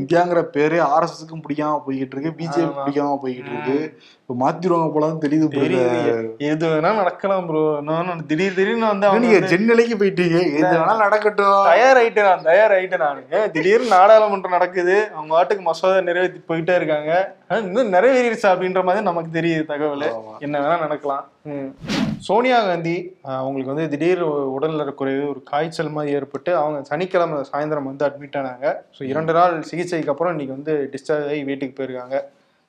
இந்தியாங்கிற 0.00 0.42
பேரே 0.56 0.78
ஆர்எஸ்எஸ்க்கும் 0.92 1.42
பிடிக்காம 1.46 1.80
போய்கிட்டு 1.86 2.14
இருக்கு 2.16 2.30
பிஜேபி. 2.38 2.74
பிடிக்காம 2.84 3.16
போய்கிட்டு 3.24 3.52
இருக்கு 3.54 3.78
இப்ப 4.22 4.36
மாத்திருவாங்க 4.42 4.88
போலதான் 4.92 5.24
தெரியுது 5.24 5.48
எது 6.52 6.64
வேணா 6.70 6.90
நடக்கலாம் 7.00 7.44
ப்ரோ 7.48 7.64
நான் 7.88 8.22
திடீர் 8.30 8.56
திடீர்னு 8.58 8.88
வந்து 8.92 9.24
நீங்க 9.24 9.40
ஜென் 9.50 9.68
நிலைக்கு 9.70 9.96
போயிட்டீங்க? 10.00 10.38
எது 10.60 10.72
வேணாலும் 10.78 11.04
நடக்கட்டும். 11.06 11.66
தயாராயிட்டு 11.72 12.22
நான் 12.28 12.46
தயாராயிட்டு 12.48 12.98
நானுங்க 13.04 13.42
திடீர்னு 13.56 13.92
நாடாளுமன்றம் 13.96 14.56
நடக்குது. 14.56 14.96
அவங்க 15.16 15.32
வாட்டுக்கு 15.36 15.64
மசோதா 15.68 16.00
நிறைவேற்றி 16.08 16.42
போயிட்டே 16.50 16.76
இருக்காங்க. 16.80 17.12
இன்னும் 17.50 17.92
நிறைவேறிடுச்சா 17.94 18.48
அப்படின்ற 18.52 18.80
மாதிரி 18.86 19.02
நமக்கு 19.08 19.30
தெரியுது 19.38 19.64
தகவல். 19.70 20.06
என்ன 20.44 20.60
வேணா 20.62 20.76
நடக்கலாம். 20.84 21.24
சோனியா 22.26 22.58
காந்தி 22.68 22.94
அவங்களுக்கு 23.40 23.72
வந்து 23.72 23.88
திடீர் 23.92 24.22
உடல்நலக்குறைவு 24.56 25.24
ஒரு 25.32 25.40
காய்ச்சல் 25.50 25.94
மாதிரி 25.96 26.14
ஏற்பட்டு 26.18 26.50
அவங்க 26.60 26.78
சனிக்கிழமை 26.90 27.38
சாயந்தரம் 27.50 27.90
வந்து 27.90 28.06
அட்மிட் 28.08 28.38
ஆனாங்க. 28.40 28.66
ஸோ 28.96 29.02
இரண்டு 29.12 29.34
நாள் 29.38 29.54
சிகிச்சைக்கு 29.70 30.12
அப்புறம் 30.14 30.34
இன்னைக்கு 30.34 30.56
வந்து 30.58 30.74
டிஸ்சார்ஜ் 30.94 31.28
ஆகி 31.32 31.42
வீட்டுக்கு 31.50 31.76
போயிருக்காங்க. 31.78 32.16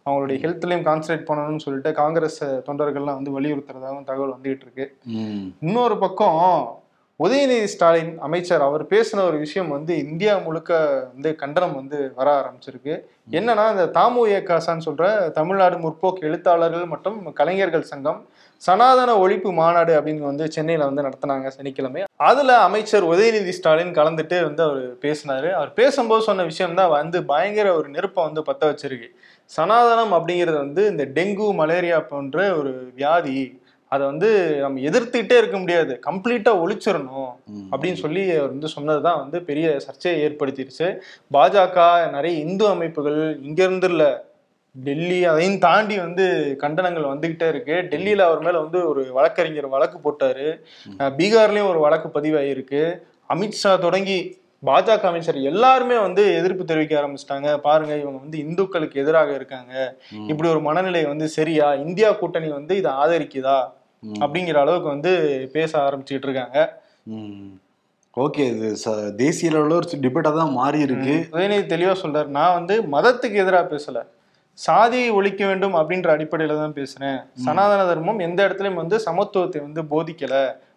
அவங்களுடைய 0.06 0.38
ஹெல்த்லையும் 0.44 0.88
கான்சன்ட்ரேட் 0.90 1.30
பண்ணணும்னு 1.30 1.64
சொல்லிட்டு 1.66 1.92
காங்கிரஸ் 2.02 2.42
தொண்டர்கள்லாம் 2.68 3.20
வந்து 3.20 3.36
வலியுறுத்துறதாகவும் 3.38 4.10
தகவல் 4.10 4.36
வந்துகிட்டு 4.36 4.66
இருக்கு. 4.68 4.86
இன்னொரு 5.68 5.98
பக்கம் 6.04 6.40
உதயநிதி 7.26 7.68
ஸ்டாலின் 7.74 8.10
அமைச்சர் 8.26 8.64
அவர் 8.66 8.82
பேசின 8.92 9.22
ஒரு 9.30 9.38
விஷயம் 9.44 9.70
வந்து 9.76 9.94
இந்தியா 10.04 10.34
முழுக்க 10.44 10.72
வந்து 11.14 11.30
கண்டனம் 11.40 11.74
வந்து 11.78 12.00
வர 12.18 12.28
ஆரம்பிச்சிருக்கு. 12.40 12.96
என்னன்னா 13.38 13.64
இந்த 13.74 13.86
தாமு 13.96 14.24
ஏகாசான்னு 14.36 14.86
சொல்ற 14.88 15.06
தமிழ்நாடு 15.38 15.78
முற்போக்கு 15.86 16.28
எழுத்தாளர்கள் 16.30 16.86
மற்றும் 16.94 17.18
கலைஞர்கள் 17.40 17.90
சங்கம் 17.92 18.20
சனாதன 18.62 19.16
ஒழிப்பு 19.24 19.50
மாநாடு 19.62 19.94
அப்படின்னு 19.98 20.30
வந்து 20.30 20.46
சென்னையில 20.56 20.90
வந்து 20.90 21.08
நடத்தினாங்க 21.08 21.48
சனிக்கிழமை. 21.58 22.04
அதுல 22.30 22.52
அமைச்சர் 22.68 23.10
உதயநிதி 23.14 23.54
ஸ்டாலின் 23.60 23.98
கலந்துட்டு 24.00 24.38
வந்து 24.48 24.64
அவர் 24.68 24.84
பேசினாரு. 25.06 25.50
அவர் 25.60 25.72
பேசும்போது 25.82 26.28
சொன்ன 26.30 26.46
விஷயம் 26.52 26.80
தான் 26.82 26.96
வந்து 27.00 27.20
பயங்கர 27.34 27.70
ஒரு 27.80 27.90
நெருப்பை 27.96 28.24
வந்து 28.30 28.44
பத்த 28.50 28.64
வச்சிருக்கு. 28.72 29.10
சனாதனம் 29.58 30.14
அப்படிங்கிறது 30.18 30.60
வந்து 30.66 30.84
இந்த 30.94 31.06
டெங்கு 31.18 31.48
மலேரியா 31.62 32.00
போன்ற 32.14 32.38
ஒரு 32.60 32.74
வியாதி 33.00 33.40
அதை 33.90 34.06
வந்து 34.08 34.56
நம்ம 34.56 34.80
எதிர்த்துக்கிட்டே 34.80 35.38
இருக்க 35.38 35.58
முடியாது. 35.58 36.00
கம்ப்ளீட்டா 36.06 36.52
ஒழிச்சிடணும். 36.64 37.32
அப்படின்னு 37.72 37.94
சொல்லி 37.94 38.32
அவர் 38.32 38.50
வந்து 38.50 38.68
சொன்னதுதான் 38.68 39.18
வந்து 39.18 39.42
பெரிய 39.42 39.80
சர்ச்சையை 39.80 40.18
ஏற்படுத்திருச்சு. 40.26 40.98
பாஜக 41.34 42.10
நிறைய 42.10 42.40
இந்து 42.40 42.68
அமைப்புகள் 42.68 43.40
இங்க 43.42 43.64
இருந்து 43.64 43.88
இல்ல 43.88 44.26
டெல்லி 44.84 45.26
அதையும் 45.26 45.60
தாண்டி 45.60 45.98
வந்து 45.98 46.58
கண்டனங்கள் 46.62 47.12
வந்துகிட்டே 47.14 47.48
இருக்கு. 47.48 47.74
டெல்லியில 47.74 48.18
அவர் 48.18 48.40
மேல 48.40 48.60
வந்து 48.60 48.88
ஒரு 48.88 49.14
வழக்கறிஞர் 49.14 49.68
வழக்கு 49.68 50.12
போட்டாரு. 50.12 50.60
பீகார்லயும் 51.00 51.70
ஒரு 51.70 51.80
வழக்கு 51.80 52.20
பதிவாயிருக்கு. 52.20 53.02
அமித்ஷா 53.34 53.80
தொடங்கி 53.80 54.38
பாஜக 54.66 55.00
அமைச்சர் 55.00 55.36
எல்லாருமே 55.42 56.00
வந்து 56.00 56.36
எதிர்ப்பு 56.36 56.66
தெரிவிக்க 56.66 57.02
ஆரம்பிச்சிட்டாங்க. 57.02 57.58
பாருங்க 57.58 57.98
இவங்க 57.98 58.20
வந்து 58.20 58.38
இந்துக்களுக்கு 58.38 59.02
எதிராக 59.02 59.34
இருக்காங்க. 59.34 59.98
இப்படி 60.28 60.50
ஒரு 60.50 60.62
மனநிலை 60.62 61.06
வந்து 61.06 61.28
சரியா? 61.28 61.74
இந்தியா 61.74 62.12
கூட்டணி 62.12 62.48
வந்து 62.48 62.76
இதை 62.76 62.92
ஆதரிக்குதா. 62.92 63.76
அப்படிங்கிற 64.24 64.58
அளவுக்கு 64.64 64.90
வந்து 64.96 65.12
பேச 65.56 65.72
ஆரம்பிச்சுட்டு 65.86 66.28
இருக்காங்க. 66.30 66.58
ஓகே 68.26 68.44
இது 68.52 68.68
தேசிய 69.24 69.50
லெவலில் 69.54 69.80
ஒரு 69.80 70.04
டிபேட்டா 70.04 70.30
தான் 70.42 70.56
மாறி 70.60 70.80
இருக்கு. 70.86 71.16
உதயநிதி 71.34 71.66
தெளிவா 71.74 71.96
சொல்றாரு. 72.04 72.30
நான் 72.38 72.56
வந்து 72.60 72.76
மதத்துக்கு 72.94 73.42
எதிராக 73.44 73.66
பேசல. 73.74 74.00
சாதியை 74.58 75.10
ஒழிக்க 75.18 75.42
வேண்டும் 75.50 75.76
அப்படின்ற 75.80 76.10
அடிப்படையில 76.14 76.56
தான் 76.62 76.78
பேசுறேன். 76.78 77.20
சனாதன 77.46 77.82
தர்மம் 77.90 78.24
எந்த 78.28 78.40
இடத்துலயும் 78.48 78.82
வந்து 78.82 78.98
சமத்துவத்தை 79.08 79.60
வந்து 79.66 79.82
போதிக்கல. 79.92 80.36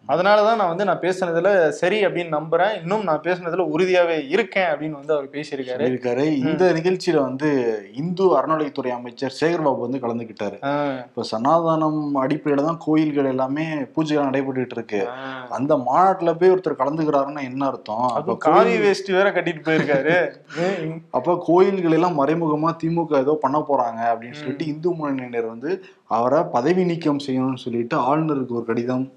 அதனாலதான் 0.09 0.57
நான் 0.57 0.69
வந்து 0.69 0.85
நான் 0.85 1.01
பேசுனதுல 1.01 1.49
சரி 1.71 2.05
அப்படின்னு 2.05 2.33
நம்புறேன். 2.33 2.73
இன்னும் 2.81 3.03
நான் 3.03 3.21
பேசுனதுல 3.23 3.65
உறுதியாவே 3.71 4.15
இருக்கேன் 4.29 4.69
அப்படின்னு 4.71 4.91
வந்து 4.91 5.13
அவர் 5.13 5.27
பேசியிருக்காரு. 5.31 5.83
இருக்காரு 5.83 6.23
இந்த 6.41 6.63
நிகழ்ச்சியில 6.73 7.21
வந்து 7.21 7.49
இந்து 7.93 8.25
அறநிலையத்துறை 8.37 8.91
அமைச்சர் 8.91 9.37
சேகர்பாபு 9.39 9.79
வந்து 9.79 9.99
கலந்துக்கிட்டாரு. 9.99 10.57
ஆஹ் 10.63 10.97
இப்ப 11.05 11.25
சனாதனம் 11.31 12.01
அடிப்படையில 12.23 12.65
தான் 12.65 12.81
கோயில்கள் 12.81 13.25
எல்லாமே 13.25 13.65
பூஜைகள் 13.95 14.27
நடைபெற்றுட்டு 14.29 14.77
இருக்கு. 14.77 15.01
அந்த 15.51 15.75
மாநாட்டுல 15.85 16.33
போய் 16.33 16.49
ஒருத்தர் 16.49 16.81
கலந்துக்கிறாருன்னா 16.81 17.43
என்ன 17.43 17.65
அர்த்தம்? 17.65 18.07
அப்ப 18.11 18.37
காவி 18.47 18.75
வேஷ்டி 18.77 19.13
வேற 19.13 19.29
கட்டிட்டு 19.31 19.63
போயிருக்காரு. 19.63 20.17
அப்ப 21.11 21.37
கோயில்கள் 21.45 21.91
எல்லாம் 21.91 22.19
மறைமுகமா 22.19 22.71
திமுக 22.83 23.19
ஏதோ 23.19 23.33
பண்ண 23.41 23.57
போறாங்க 23.69 24.01
அப்படின்னு 24.11 24.39
சொல்லிட்டு 24.39 24.65
இந்து 24.65 24.89
முன்னணியினர் 24.91 25.47
வந்து 25.47 25.71
அவரை 26.11 26.43
பதவி 26.51 26.83
நீக்கம் 26.85 27.19
செய்யணும்னு 27.27 27.55
சொல்லிட்டு 27.55 27.97
ஆளுநருக்கு 27.99 28.47
ஒரு 28.47 28.65
கடிதம் 28.65 29.11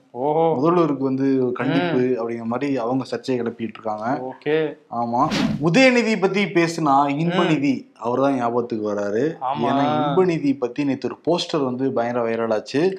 முதல்வருக்கு 0.59 0.99
வந்து 0.99 1.51
கண்டிப்பு 1.53 2.01
அப்படிங்கிற 2.19 2.45
மாதிரி 2.45 2.77
அவங்க 2.79 3.05
சர்ச்சையை 3.05 3.45
கிளப்பிட்டு 3.45 3.77
இருக்காங்க. 3.77 4.21
ஓகே. 4.31 4.57
ஆமா. 4.91 5.23
உதயநிதி 5.63 6.21
பத்தி 6.21 6.45
பேசினா 6.45 6.97
இன்பநிதி 7.23 7.75
அவர் 7.99 8.21
தான் 8.21 8.37
ஞாபகத்துக்கு 8.37 8.93
வராரு. 8.93 9.25
ஏன்னா 9.65 9.85
இன்பநிதி 10.01 10.59
பத்தி 10.59 10.85
நேற்று 10.85 11.17
ஒரு 11.25 11.39
போஸ்டர் 11.41 11.65
வந்து 11.65 11.93
பயங்கர 11.93 12.25
வைரல் 12.29 12.53
ஆச்சு. 12.53 12.97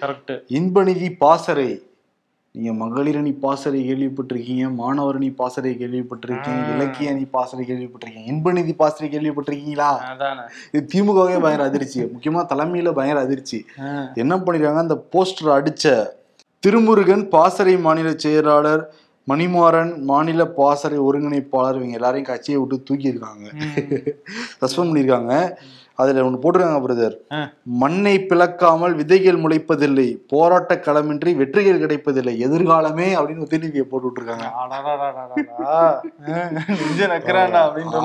இன்பநிதி 0.50 1.12
பாசறை 1.18 1.70
நீங்க 2.56 2.72
மகளிரணி 2.82 3.32
பாசறை 3.44 3.80
கேள்விப்பட்டிருக்கீங்க 3.88 4.66
மாணவரணி 4.82 5.30
பாசறை 5.40 5.72
கேள்விப்பட்டிருக்கீங்க. 5.82 6.66
இலக்கிய 6.76 7.14
அணி 7.14 7.26
பாசறை 7.36 7.64
கேள்விப்பட்டிருக்கீங்க 7.70 8.32
இன்பநிதி 8.34 8.74
பாசறை 8.82 9.08
கேள்விப்பட்டிருக்கீங்களா? 9.16 9.90
இது 10.74 10.84
திமுகவே 10.94 11.36
பயங்கர 11.46 11.66
அதிர்ச்சி. 11.70 12.00
முக்கியமா 12.14 12.44
தலைமையில 12.52 12.94
பயங்கர 13.00 13.24
அதிர்ச்சி. 13.28 13.60
என்ன 14.24 14.38
பண்ணிருக்காங்க? 14.44 14.84
அந்த 14.86 14.98
போஸ்டர் 15.16 15.56
அடிச்ச 15.58 15.96
திருமுருகன் 16.64 17.26
பாசறை 17.36 17.76
மாநில 17.88 18.12
செயலாளர் 18.26 18.84
மணிமாறன் 19.32 19.92
மாநில 20.10 20.42
பாசறை 20.58 20.98
ஒருங்கிணைப்பாளர் 21.08 21.78
இவங்க 21.80 21.98
எல்லாரையும் 22.00 22.30
கட்சியை 22.32 22.58
விட்டு 22.62 22.86
தூக்கியிருக்காங்க. 22.88 23.46
சஸ்பெண்ட் 24.62 24.90
பண்ணியிருக்காங்க. 24.90 25.34
அதுல 26.02 26.24
ஒன்று 26.28 26.42
போட்டிருக்காங்க 26.44 26.80
பிரதர். 26.86 27.14
மண்ணை 27.82 28.14
பிளக்காமல் 28.30 28.96
விதைகள் 29.02 29.40
முளைப்பதில்லை 29.44 30.08
போராட்ட 30.34 30.74
களமின்றி 30.88 31.32
வெற்றிகள் 31.42 31.82
கிடைப்பதில்லை 31.84 32.34
எதிர்காலமே 32.48 33.08
அப்படின்னு 33.18 33.46
உதயநிதியை 33.48 33.86
போட்டு 33.92 34.08
விட்டுருக்காங்க. 34.08 34.48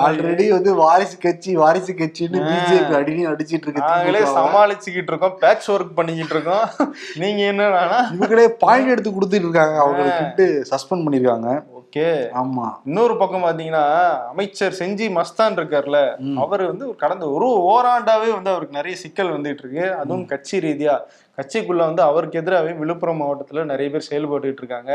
ஆல்ரெடி 0.08 0.46
வந்து 0.56 0.72
வாரிசு 0.82 1.18
கட்சி 1.26 1.52
வாரிசு 1.62 1.94
கட்சின்னு. 2.02 2.44
பிஜேபி 2.50 2.94
அடினி 3.00 3.24
அடிச்சிட்டு 3.32 3.66
இருக்கு 3.66 3.84
நாங்களே. 3.88 4.22
சமாளிச்சுக்கிட்டு 4.38 5.12
இருக்கோம் 5.14 5.36
பேட்ச் 5.42 5.68
ஒர்க் 5.74 5.96
பண்ணிக்கிட்டு 5.98 6.36
இருக்கோம் 6.36 6.64
நீங்க 7.22 7.42
என்னன்னா 7.52 8.00
இவங்களே 8.16 8.46
பாயிண்ட் 8.64 8.94
எடுத்து 8.94 9.12
கொடுத்துட்டு 9.18 9.46
இருக்காங்க 9.48 9.76
அவங்களுக்கு 9.84 10.48
சஸ்பெண்ட் 10.72 11.06
பண்ணிருக்காங்க 11.06 11.50
ஓகே 11.90 12.28
ஆமா. 12.34 12.72
இன்னொரு 12.84 13.16
பக்கம் 13.16 13.44
பாத்தீங்கன்னா 13.44 14.08
அமைச்சர் 14.26 14.76
செஞ்சி 14.78 15.08
மஸ்தான் 15.14 15.56
இருக்கார்ல. 15.58 16.16
அவர் 16.38 16.66
வந்து 16.66 16.96
கடந்த 16.96 17.30
ஒரு 17.30 17.46
ஓராண்டாவே 17.46 18.32
வந்து 18.32 18.50
அவருக்கு 18.50 18.76
நிறைய 18.76 18.96
சிக்கல் 18.96 19.32
வந்துட்டு 19.32 19.64
இருக்கு. 19.64 19.94
அதுவும் 19.94 20.26
கட்சி 20.26 20.58
ரீதியா. 20.58 20.98
கட்சிக்குள்ள 21.40 21.82
வந்து 21.88 22.02
அவருக்கு 22.10 22.40
எதிராகவே 22.42 22.72
விழுப்புரம் 22.82 23.20
மாவட்டத்துல 23.22 23.64
நிறைய 23.72 23.88
பேர் 23.92 24.08
செயல்பட்டுட்டு 24.10 24.62
இருக்காங்க. 24.62 24.92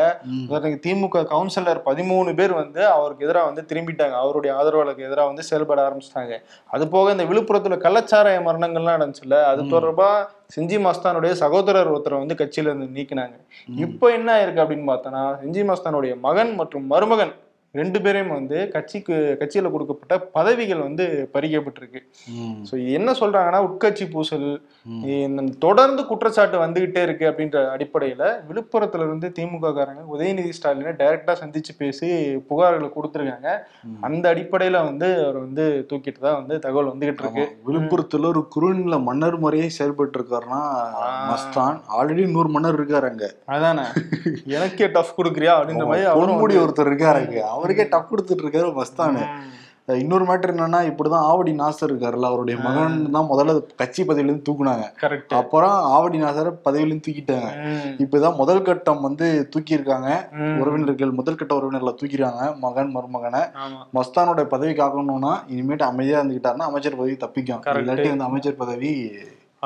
திமுக 0.85 1.25
கவுன்சிலர் 1.33 1.79
பதிமூணு 1.89 2.33
பேர் 2.39 2.53
வந்து 2.61 2.81
அவருக்கு 2.95 3.25
எதிராக 3.27 3.49
வந்து 3.49 3.63
திரும்பிட்டாங்க. 3.71 4.15
அவருடைய 4.23 4.51
ஆதரவாளருக்கு 4.59 5.07
எதிராக 5.09 5.29
வந்து 5.31 5.45
செயல்பட 5.49 5.79
ஆரம்பிச்சிட்டாங்க. 5.87 6.33
அது 6.75 6.85
போக 6.95 7.15
இந்த 7.15 7.27
விழுப்புரத்துல 7.31 7.77
கள்ளச்சாராய 7.85 8.41
மரணங்கள்லாம் 8.49 8.97
நடந்துச்சுல்ல? 8.97 9.39
அது 9.51 9.63
தொடர்பா 9.75 10.09
செஞ்சி 10.55 10.77
மஸ்தானுடைய 10.87 11.33
சகோதரர் 11.43 11.93
ஒருத்தரை 11.93 12.17
வந்து 12.23 12.35
கட்சியில 12.41 12.69
இருந்து 12.71 12.87
நீக்கினாங்க. 12.97 13.35
இப்போ 13.85 14.05
என்ன 14.17 14.29
ஆயிருக்கு 14.35 14.63
அப்படின்னு 14.63 14.91
பார்த்தோன்னா 14.91 15.23
செஞ்சி 15.43 15.63
மஸ்தானுடைய 15.71 16.13
மகன் 16.27 16.53
மற்றும் 16.61 16.85
மருமகன் 16.93 17.33
ரெண்டு 17.79 17.99
பேரையும் 18.03 18.33
வந்து 18.37 18.57
கட்சிக்கு 18.75 19.15
கட்சியில 19.41 19.71
கொடுக்கப்பட்ட 19.73 20.15
பதவிகள் 20.37 20.85
வந்து 20.87 21.05
பறிக்கப்பட்டிருக்கு. 21.35 22.01
ஸோ 22.69 22.75
என்ன 22.97 23.09
சொல்றாங்கன்னா 23.21 23.59
உட்கட்சி 23.67 24.05
பூசல். 24.13 24.49
தொடர்ந்து 25.65 26.01
குற்றச்சாட்டு 26.09 26.57
வந்துகிட்டே 26.63 27.01
இருக்கு 27.07 27.25
அப்படின்ற 27.29 27.59
அடிப்படையில 27.75 28.23
விழுப்புரத்துல 28.49 29.07
இருந்து 29.07 29.27
திமுக 29.37 29.71
காரங்க 29.77 30.03
உதயநிதி 30.15 30.51
ஸ்டாலினை 30.57 30.93
டைரக்டா 31.01 31.35
சந்திச்சு 31.41 31.73
பேசி 31.81 32.09
புகார்களை 32.49 32.89
கொடுத்துருக்காங்க. 32.95 33.49
அந்த 34.07 34.25
அடிப்படையில 34.33 34.83
வந்து 34.89 35.07
அவர் 35.23 35.39
வந்து 35.45 35.65
தூக்கிட்டு 35.91 36.21
தான் 36.27 36.39
வந்து 36.41 36.55
தகவல் 36.65 36.91
வந்துகிட்டு 36.93 37.23
இருக்கு. 37.23 37.45
விழுப்புரத்துல 37.67 38.29
ஒரு 38.33 38.43
குறுநில 38.55 38.99
மன்னர் 39.09 39.39
முறையே 39.45 39.69
செயல்பட்டு 39.79 40.19
இருக்காருன்னா. 40.19 40.61
மஸ்தான். 41.31 41.77
ஆல்ரெடி 41.97 42.25
நூறு 42.35 42.49
மன்னர் 42.55 42.79
இருக்காரு 42.79 43.07
அங்க. 43.11 43.25
அதானே. 43.55 43.85
எனக்கே 44.57 44.87
டஃப் 44.97 45.15
கொடுக்குறியா 45.19 45.55
அப்படின்ற 45.57 45.85
மாதிரி 45.89 46.07
அவரும் 46.13 46.41
ஒருத்தர் 46.65 46.89
இருக்காரு 46.91 47.19
அங்க. 47.23 47.39
அவருக்கே 47.65 47.91
டப் 47.93 48.11
கொடுத்துட்டு 48.13 48.45
இருக்காரு 48.45 48.71
மஸ்தானு. 48.79 49.23
இன்னொரு 49.87 50.25
மேட்டர் 50.27 50.51
என்னன்னா 50.53 50.79
இப்படிதான் 50.89 51.25
ஆவடி 51.31 51.51
நாசர் 51.59 51.89
இருக்காருல்ல 51.89 52.29
அவருடைய 52.29 52.55
மகன் 52.63 52.95
தான் 53.15 53.27
முதல்ல 53.31 53.53
கட்சி 53.81 54.01
பதவியில 54.03 54.29
இருந்து 54.29 54.47
தூக்குனாங்க 54.47 54.85
அப்புறம் 55.39 55.75
ஆவடி 55.95 56.19
நாசரை 56.23 56.51
பதவியில 56.67 56.89
இருந்து 56.89 57.05
தூக்கிட்டாங்க 57.07 57.49
இப்பதான் 58.03 58.39
முதல் 58.39 58.63
கட்டம் 58.63 59.05
வந்து 59.07 59.27
தூக்கி 59.53 59.77
இருக்காங்க 59.77 60.09
உறவினர்கள் 60.61 61.13
முதல் 61.19 61.39
கட்ட 61.41 61.53
உறவினர்களை 61.59 61.93
தூக்கிடுறாங்க 62.01 62.47
மகன் 62.65 62.91
மருமகனை. 62.95 63.43
மஸ்தானோட 63.97 64.47
பதவி 64.55 64.73
காக்கணும்னா 64.81 65.33
இனிமேட்டு 65.53 65.89
அமைதியா 65.91 66.19
இருந்துகிட்டாருன்னா 66.21 66.69
அமைச்சர் 66.71 66.99
பதவி 67.01 67.17
தப்பிக்கும். 67.25 67.63
இல்லாட்டி 67.81 68.11
அந்த 68.15 68.29
அமைச்சர் 68.31 68.61
பதவி 68.63 68.93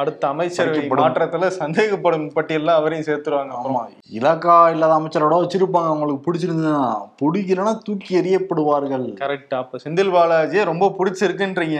அடுத்த 0.01 0.23
அமைச்சரவை. 0.27 0.83
மாற்றத்துல 0.89 1.47
சந்தேகப்படும் 1.61 2.27
பட்டியல்ல 2.35 2.71
அவரையும் 2.79 3.07
சேர்த்துருவாங்க. 3.07 3.53
ஆமா. 3.61 3.83
இலாக்கா 4.17 4.55
இல்லாத 4.71 4.93
அமைச்சரோட 4.99 5.37
வச்சிருப்பாங்க. 5.41 5.89
அவங்களுக்கு 5.91 6.23
பிடிச்சிருந்ததுன்னா 6.25 6.85
பிடிக்கலன்னா 7.21 7.73
தூக்கி 7.87 8.13
எறியப்படுவார்கள். 8.21 9.07
கரெக்ட் 9.23 9.59
அப்ப 9.63 9.79
செந்தில் 9.83 10.13
பாலாஜியை 10.15 10.63
ரொம்ப 10.71 10.93
பிடிச்சிருக்குன்றீங்க. 10.99 11.79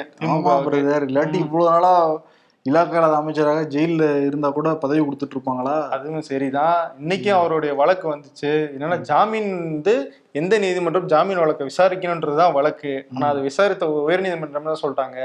இல்லாட்டி 1.10 1.40
இவ்வளவு 1.46 1.70
நாளா 1.70 1.94
இலாக்கா 2.70 2.98
இல்லாத 3.00 3.18
அமைச்சராக 3.22 3.62
ஜெயில்ல 3.74 4.04
இருந்தா 4.28 4.50
கூட 4.58 4.70
பதவி 4.84 5.02
கொடுத்துட்டு 5.04 5.36
இருப்பாங்களா? 5.36 5.76
அதுவும் 5.96 6.28
சரிதான். 6.30 6.80
இன்னைக்கும் 7.02 7.38
அவருடைய 7.40 7.74
வழக்கு 7.82 8.06
வந்துச்சு. 8.14 8.52
என்னன்னா 8.76 8.98
ஜாமீன் 9.12 9.50
வந்து 9.66 9.94
எந்த 10.40 10.56
நீதிமன்றம் 10.64 11.08
ஜாமீன் 11.14 11.42
வழக்கை 11.44 11.66
விசாரிக்கணுன்றதுதான் 11.70 12.56
வழக்கு. 12.58 12.92
ஆனா 13.14 13.28
அது 13.34 13.40
விசாரித்த 13.50 13.86
உயர்நீதிமன்றம் 14.08 14.70
தான் 14.70 14.82
சொல்லிட்டாங்க 14.84 15.20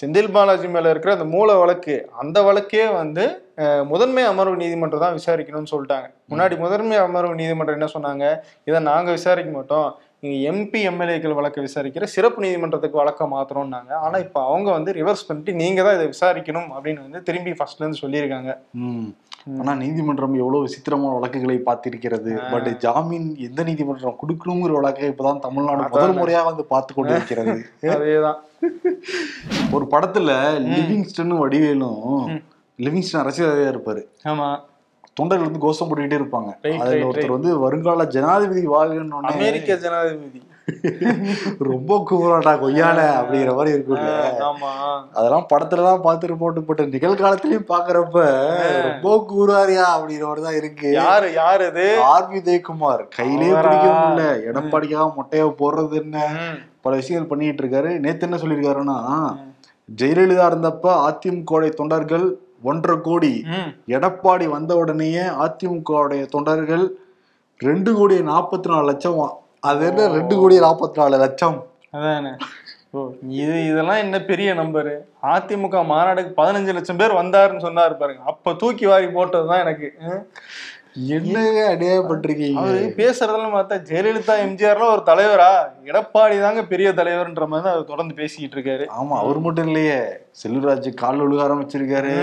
செந்தில் 0.00 0.32
பாலாஜி 0.36 0.68
மேல 0.74 0.90
இருக்கிற 0.94 1.14
அந்த 1.18 1.28
மூல 1.36 1.56
வழக்கு 1.62 1.96
அந்த 2.22 2.38
வழக்கே 2.48 2.84
வந்து 3.00 3.26
முதன்மை 3.92 4.24
அமர்வு 4.32 4.56
நீதிமன்றம் 4.62 5.02
தான் 5.04 5.16
விசாரிக்கணும்னு 5.20 5.72
சொல்லிட்டாங்க. 5.72 6.06
முன்னாடி 6.30 6.54
முதன்மை 6.64 6.98
அமர்வு 7.06 7.40
நீதிமன்றம் 7.40 7.76
என்ன 7.78 7.88
சொன்னாங்க? 7.94 8.24
இதை 8.68 8.80
நாங்க 8.90 9.08
விசாரிக்க 9.16 9.50
மாட்டோம். 9.56 9.88
நீங்க 10.22 10.38
எம்பி 10.50 10.80
எம்எல்ஏக்கள் 10.88 11.36
வழக்கை 11.36 11.60
விசாரிக்கிற 11.64 12.04
சிறப்பு 12.12 12.42
நீதிமன்றத்துக்கு 12.44 13.00
வழக்க 13.00 13.24
மாத்திரம்னாங்க 13.28 13.92
ஆனா 14.00 14.16
இப்ப 14.18 14.38
அவங்க 14.44 14.68
வந்து 14.72 14.90
ரிவர்ஸ் 14.92 15.26
பண்ணிட்டு 15.26 15.52
நீங்க 15.54 15.80
தான் 15.82 15.96
இதை 15.96 16.06
விசாரிக்கணும் 16.06 16.68
அப்படின்னு 16.74 17.04
வந்து 17.04 17.20
திரும்பி 17.22 17.52
ஃபர்ஸ்ட்ல 17.52 17.84
இருந்து 17.84 18.02
சொல்லியிருக்காங்க. 18.02 18.52
ம். 18.82 19.08
ஆனா 19.58 19.72
நீதிமன்றம் 19.74 20.34
எவ்வளவு 20.34 20.64
விசித்திரமான 20.64 21.12
வழக்குகளை 21.14 21.56
பார்த்திருக்கிறது. 21.66 22.32
பட் 22.52 22.68
ஜாமீன் 22.82 23.28
எந்த 23.38 23.60
நீதிமன்றம் 23.62 24.18
கொடுக்கணுங்கிற 24.22 24.72
வழக்கை 24.72 25.08
இப்பதான் 25.12 25.44
தமிழ்நாடு 25.46 25.84
முதல் 25.88 26.18
முறையா 26.18 26.40
வந்து 26.44 26.64
பார்த்து 26.66 26.94
கொண்டு 26.94 27.14
இருக்கிறது 27.14 27.54
அதேதான். 27.94 28.38
ஒரு 29.72 29.86
படத்துல 29.90 30.30
லிவிங்ஸ்டன் 30.68 31.34
வடிவேலும் 31.40 32.02
லிவிங்ஸ்டன் 32.78 33.22
அரசியல்வாதியா 33.22 33.70
இருப்பாரு. 33.72 34.02
ஆமா. 34.24 34.48
தொண்டர்கள் 35.18 35.48
வந்து 35.48 35.64
கோஷம் 35.64 35.88
போட்டுக்கிட்டே 35.88 36.20
இருப்பாங்க. 36.20 36.50
அதுல 36.82 37.06
ஒருத்தர் 37.08 37.36
வந்து 37.36 37.52
வருங்கால 37.64 38.06
ஜனாதிபதி 38.16 38.62
வாழ்கன்னு 38.74 39.32
அமெரிக்க 39.32 39.80
ஜனாதிபதி. 39.86 40.40
ரொம்ப 41.68 41.92
கூறாட்டா 42.08 42.52
கொய்யால 42.62 42.98
அப்படிங்கிற 43.18 43.52
மாதிரி 43.54 43.74
இருக்குல்ல 43.74 44.08
ஆமா. 44.48 44.70
அதெல்லாம் 45.14 45.46
படத்துல 45.52 45.86
தான் 45.86 46.02
பார்த்துட்டு 46.06 46.36
போட்டு 46.40 46.84
நிகழ்காலத்திலயும் 46.94 47.68
பாக்குறப்ப 47.70 48.16
ரொம்ப 48.88 49.14
கூறாரியா 49.30 49.86
அப்படிங்கிற 49.94 50.26
மாதிரி 50.28 50.44
தான் 50.46 50.58
இருக்கு. 50.60 50.88
யாரு 50.98 51.28
யாரு 51.32 51.66
இது 51.70 51.86
ஆர் 52.10 52.28
வி 52.30 52.38
உதயகுமார் 52.42 53.02
கையிலே? 53.16 53.48
பிடிக்க 53.58 53.86
முடியல. 53.94 54.26
எடப்பாடிக்காக 54.48 55.08
மொட்டையா 55.18 55.46
போடுறது 55.62 55.96
என்ன? 56.02 56.26
பல 56.80 56.92
விஷயங்கள் 56.96 57.30
பண்ணிட்டு 57.30 57.64
இருக்காரு. 57.64 57.92
நேத்து 58.04 58.26
என்ன 58.28 58.40
சொல்லியிருக்காருன்னா 58.42 58.98
ஜெயலலிதா 59.88 60.46
இருந்தப்ப 60.50 60.86
அதிமுக 61.06 61.70
தொண்டர்கள் 61.80 62.26
ஒன்றரை 62.62 62.96
கோடி. 63.08 63.32
எடப்பாடி 63.96 64.48
வந்த 64.56 64.72
உடனேயே 64.76 65.24
அதிமுக 65.44 66.26
தொண்டர்கள் 66.34 66.86
ரெண்டு 67.60 67.90
கோடி 67.98 68.16
நாற்பத்தி 68.32 68.68
நாலு 68.72 68.86
லட்சம் 68.90 69.20
அது 69.68 69.84
என்ன 69.86 70.08
ரெண்டு 70.16 70.34
கோடி 70.40 70.56
நாற்பத்தி 70.66 70.98
நாலு 71.02 71.16
லட்சம்? 71.24 71.56
அதானே. 71.96 72.32
இது 73.42 73.54
இதெல்லாம் 73.70 74.02
என்ன 74.02 74.16
பெரிய 74.28 74.50
நம்பரு? 74.54 74.94
அதிமுக 75.32 75.80
மாநாடுக்கு 75.90 76.30
பதினஞ்சு 76.40 76.74
லட்சம் 76.76 77.00
பேர் 77.00 77.18
வந்தாருன்னு 77.20 77.64
சொன்னாரு 77.66 77.94
பாருங்க. 78.02 78.22
அப்ப 78.32 78.54
தூக்கி 78.62 78.86
வாரி 78.86 79.08
போட்டதுதான் 79.16 79.64
எனக்கு. 79.64 79.88
என்னங்க 81.16 81.60
அடையாளப்பட்டிருக்கீங்க 81.72 82.60
அவரு 82.60 82.78
பேசுறதெல்லாம் 83.00 83.56
பார்த்தா 83.56 83.76
ஜெயலலிதா 83.88 84.34
எம்ஜிஆர்லாம் 84.44 84.92
ஒரு 84.94 85.02
தலைவரா? 85.10 85.50
எடப்பாடி 85.90 86.36
தாங்க 86.44 86.62
பெரிய 86.72 86.88
தலைவர்ன்ற 87.00 87.46
மாதிரி 87.50 87.64
தான் 87.66 87.74
அவர் 87.74 87.90
தொடர்ந்து 87.90 88.14
பேசிக்கிட்டு 88.20 88.56
இருக்காரு. 88.58 88.86
ஆமா 89.00 89.16
அவர் 89.24 89.44
மட்டும் 89.46 89.68
இல்லையே. 89.70 90.00
செல்வராஜ் 90.42 90.88
கால் 91.02 91.22
ஒழுக 91.26 91.44
ஆரம்பிச்சிருக்காரு. 91.48 92.14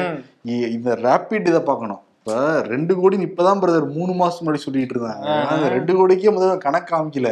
இந்த 0.77 0.97
ரேபிட் 1.07 1.49
இதை 1.51 1.61
பார்க்கணும். 1.69 2.01
இப்ப 2.19 2.61
ரெண்டு 2.69 2.93
கோடி 2.99 3.15
இப்பதான் 3.25 3.59
பிரதர் 3.63 3.87
மூணு 3.95 4.13
மாசம் 4.19 4.41
முன்னாடி 4.43 4.61
சொல்லிட்டு 4.63 4.95
இருந்தாங்க. 4.95 5.67
ரெண்டு 5.73 5.93
கோடிக்கே 5.97 6.31
முதல்ல 6.35 6.55
கணக்கு 6.63 6.89
காமிக்கல. 6.91 7.31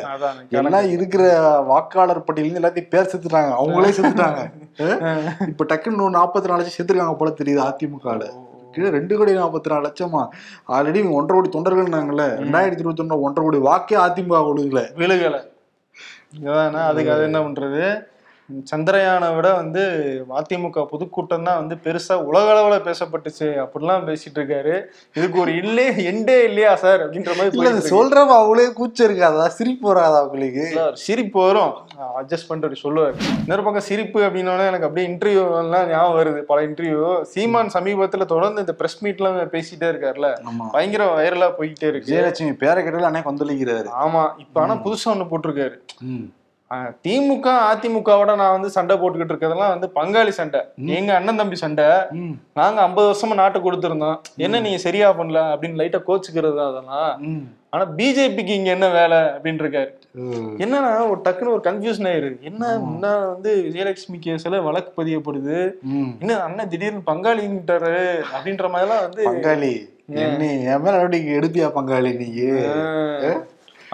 எல்லாம் 0.60 0.90
இருக்கிற 0.96 1.24
வாக்காளர் 1.72 2.26
பட்டியல 2.28 2.62
எல்லாத்தையும் 2.62 2.92
பேர் 2.94 3.12
செத்துட்டாங்க. 3.14 3.52
அவங்களே 3.60 3.94
செத்துட்டாங்க. 4.00 4.42
இப்ப 5.52 5.66
டக்குன்னு 5.72 6.16
நாற்பத்தி 6.20 6.52
நாலு 6.52 6.62
லட்சம் 6.62 6.78
செத்துருக்காங்க 6.80 7.18
போல 7.22 7.34
தெரியுது 7.42 7.64
அதிமுகல 7.70 8.28
கீழே 8.74 8.90
ரெண்டு 8.90 9.18
கோடி 9.18 9.32
நாற்பத்தி 9.38 9.70
நாலு 9.70 9.88
லட்சமா 9.88 10.22
ஆல்ரெடி 10.68 11.02
ஒன்றரை 11.12 11.36
கோடி 11.36 11.50
தொண்டர்கள்னாங்கல்ல. 11.50 12.26
ரெண்டாயிரத்தி 12.44 12.80
இருபத்தி 12.80 13.04
ஒண்ணு 13.04 13.20
ஒன்றரை 13.20 13.44
கோடி 13.44 13.58
வாக்கே 13.58 13.98
அதிமுக 14.00 14.40
கொடுக்கல. 14.48 14.82
விழுகலை. 14.98 15.42
அதுக்கு 16.86 17.12
அது 17.12 17.24
என்ன 17.24 17.40
பண்றது? 17.40 18.12
சந்திரயானை 18.70 19.36
விட 19.36 19.54
வந்து 19.54 19.84
அதிமுக 20.40 20.82
பொதுக்கூட்டம் 20.92 21.46
தான் 21.48 21.60
வந்து 21.60 21.76
பெருசா 21.86 22.16
உலக 22.30 22.48
அளவுல 22.54 22.78
பேசப்பட்டுச்சு. 22.88 23.48
அப்படிலாம் 23.64 24.08
பேசிட்டு 24.10 24.38
இருக்காரு. 24.40 24.74
இதுக்கு 25.18 25.40
ஒரு 25.40 25.52
இல்லே 25.62 25.86
எண்டே 26.12 26.36
இல்லையா 26.50 26.76
சார்? 26.76 27.02
அப்படின்ற 27.06 27.32
மாதிரி. 27.38 27.90
சொல்றவங்க 27.94 28.36
அவங்களே 28.40 28.74
கூச்சம் 28.74 29.08
இருக்காதா. 29.10 29.46
சிரிப்பு 29.48 29.88
வராதா 29.88 30.20
அவங்களுக்கு. 30.24 30.66
சிரிப்பு 31.06 31.40
வரும். 31.46 31.74
அட்ஜஸ்ட் 32.22 32.50
பண்ணிட்டு 32.50 32.84
சொல்லுவார் 32.84 33.16
இன்னொரு 33.44 33.64
பக்கம் 33.64 33.88
சிரிப்பு 33.90 34.22
அப்படின்னோடனே 34.28 34.68
எனக்கு 34.72 34.90
அப்படியே 34.90 35.08
இன்டர்வியூ 35.12 35.46
எல்லாம் 35.64 35.90
ஞாபகம் 35.96 36.20
வருது. 36.20 36.44
பல 36.52 36.68
இன்டர்வியூ 36.68 37.22
சீமான் 37.34 37.74
சமீபத்துல 37.78 38.26
தொடர்ந்து 38.26 38.64
இந்த 38.66 38.76
பிரஸ் 38.82 39.02
மீட்லாம் 39.06 39.42
பேசிட்டே 39.58 39.90
இருக்காருல்ல. 39.94 40.30
பயங்கர 40.78 41.04
வைரலா 41.18 41.50
போயிட்டே 41.60 41.90
இருக்கு. 41.94 42.12
விஜயலட்சுமி 42.12 42.54
பேரை 42.64 42.84
கேட்டாலும் 42.84 43.10
அன்னைக்கு 43.12 43.32
கொந்தளிக்கிறாரு 43.32 43.90
ஆமா. 44.06 44.24
இப்ப 44.46 44.62
ஆனா 44.62 44.76
புதுசா 44.86 45.12
ஒண்ணு 45.16 45.32
போட்டிருக்காரு. 45.34 45.78
திமுக 47.06 47.48
அதிமுகவோட 47.72 48.32
நான் 48.42 48.56
வந்து 48.56 48.70
சண்டை 48.76 48.96
போட்டுக்கிட்டு 48.98 49.34
இருக்கிறதெல்லாம் 49.34 49.74
வந்து 49.74 49.88
பங்காளி 49.98 50.32
சண்டை. 50.40 50.62
எங்க 50.98 51.12
அண்ணன் 51.18 51.42
தம்பி 51.42 51.58
சண்டை. 51.64 51.88
நாங்க 52.60 52.80
ஐம்பது 52.86 53.08
வருஷமா 53.10 53.36
நாட்டு 53.42 53.60
கொடுத்துருந்தோம். 53.66 54.18
என்ன 54.46 54.62
நீங்க 54.66 54.80
சரியா 54.86 55.10
பண்ணல 55.20 55.42
அப்படின்னு 55.54 55.80
லைட்டா 55.82 56.02
கோச்சுக்கிறது 56.08 56.62
அதெல்லாம். 56.70 57.12
ஆனா 57.74 57.84
பிஜேபிக்கு 58.00 58.56
இங்க 58.60 58.70
என்ன 58.78 58.88
வேலை 58.98 59.20
அப்படின்னு 59.36 59.64
இருக்காரு. 59.64 59.92
என்னன்னா 60.64 60.90
ஒரு 61.12 61.20
டக்குன்னு 61.28 61.54
ஒரு 61.56 61.64
கன்ஃபியூஷன் 61.70 62.10
ஆயிரு. 62.10 62.30
என்ன 62.50 62.74
முன்ன 62.88 63.14
வந்து 63.32 63.52
விஜயலட்சுமி 63.68 64.18
கேஸ்ல 64.26 64.60
வழக்கு 64.68 64.92
பதியப்படுது. 65.00 65.58
என்ன 66.22 66.36
அண்ணன் 66.48 66.72
திடீர்னு 66.74 67.08
பங்காளிங்கிட்டாரு 67.10 67.96
அப்படின்ற 68.34 68.68
மாதிரிலாம் 68.74 69.04
வந்து 69.08 69.24
பங்காளி. 69.30 69.74
என்ன 70.26 70.52
என் 70.72 70.84
மேல 70.84 70.96
நடவடிக்கை 70.98 71.34
எடுப்பியா 71.40 71.70
பங்காளி 71.80 72.12
நீ? 72.22 72.30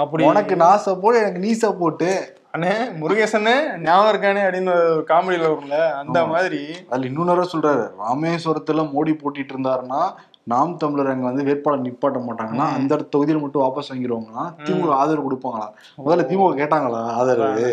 அப்படி 0.01 0.23
உனக்கு 0.31 0.55
நான் 0.65 0.83
சப்போர்ட் 0.85 1.21
எனக்கு 1.21 1.45
நீ 1.45 1.53
சப்போர்ட் 1.63 2.05
அண்ணே 2.53 2.71
முருகேசனே 2.99 3.53
ஞாபகம் 3.81 4.11
இருக்கானே 4.11 4.41
அப்படின்னு 4.45 4.71
ஒரு 4.85 5.03
காமெடியில 5.09 5.49
வரும்ல 5.49 5.77
அந்த 5.99 6.19
மாதிரி. 6.25 6.61
அதுல 6.89 7.09
இன்னொரு 7.09 7.51
சொல்றாரு 7.51 7.83
ராமேஸ்வரத்துல 8.01 8.85
மோடி 8.93 9.13
போட்டிட்டு 9.15 9.53
இருந்தாருன்னா 9.55 10.01
நாம் 10.47 10.77
தமிழர் 10.77 11.11
அங்க 11.11 11.25
வந்து 11.25 11.43
வேட்பாளர் 11.43 11.85
நிப்பாட்ட 11.85 12.19
மாட்டாங்கன்னா 12.21 12.67
அந்த 12.77 12.99
தொகுதியில 13.13 13.41
மட்டும் 13.41 13.63
வாபஸ் 13.63 13.91
வாங்கிடுவாங்கன்னா 13.91 14.45
திமுக 14.59 14.95
ஆதரவு 14.95 15.27
கொடுப்பாங்களா? 15.27 15.67
முதல்ல 15.99 16.25
திமுக 16.29 16.55
கேட்டாங்களா 16.55 17.01
ஆதரவு? 17.17 17.67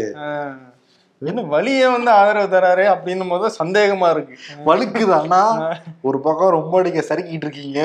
என்ன 1.21 1.43
வழியே 1.43 1.87
வந்து 1.87 2.11
ஆதரவு 2.11 2.49
தராரு 2.55 2.85
அப்படின்னும் 2.95 3.29
போது 3.29 3.55
சந்தேகமா 3.65 4.11
இருக்கு. 4.11 4.35
வழுக்குதான்னா 4.67 5.43
ஒரு 6.03 6.21
பக்கம் 6.21 6.51
ரொம்ப 6.51 6.79
அடிக்க 6.79 7.05
சறுக்கிட்டு 7.09 7.47
இருக்கீங்க. 7.47 7.81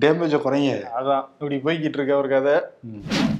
டேமேஜ 0.00 0.38
குறைங்க. 0.46 0.72
அதான் 0.98 1.24
இப்படி 1.32 1.56
போய்கிட்டு 1.64 1.98
இருக்க 1.98 2.16
ஒரு 2.16 2.28
கதை. 2.28 2.54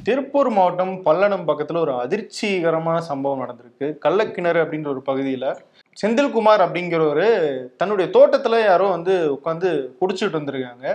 திருப்பூர் 0.02 0.48
மாவட்டம் 0.48 0.94
பல்லடம் 1.04 1.46
பக்கத்துல 1.46 1.78
ஒரு 1.78 1.92
அதிர்ச்சிகரமான 1.92 2.98
சம்பவம் 2.98 3.42
நடந்திருக்கு. 3.44 3.86
கள்ளக்கிணறு 4.04 4.62
அப்படின்ற 4.64 4.86
ஒரு 4.86 5.02
பகுதியில 5.06 5.56
செந்தில்குமார் 5.96 6.64
அப்படிங்கிறவரு 6.66 7.28
தன்னுடைய 7.76 8.06
தோட்டத்துல 8.16 8.64
யாரோ 8.64 8.86
வந்து 8.86 9.14
உட்காந்து 9.32 9.88
குடிச்சிட்டு 10.00 10.38
வந்திருக்காங்க. 10.40 10.86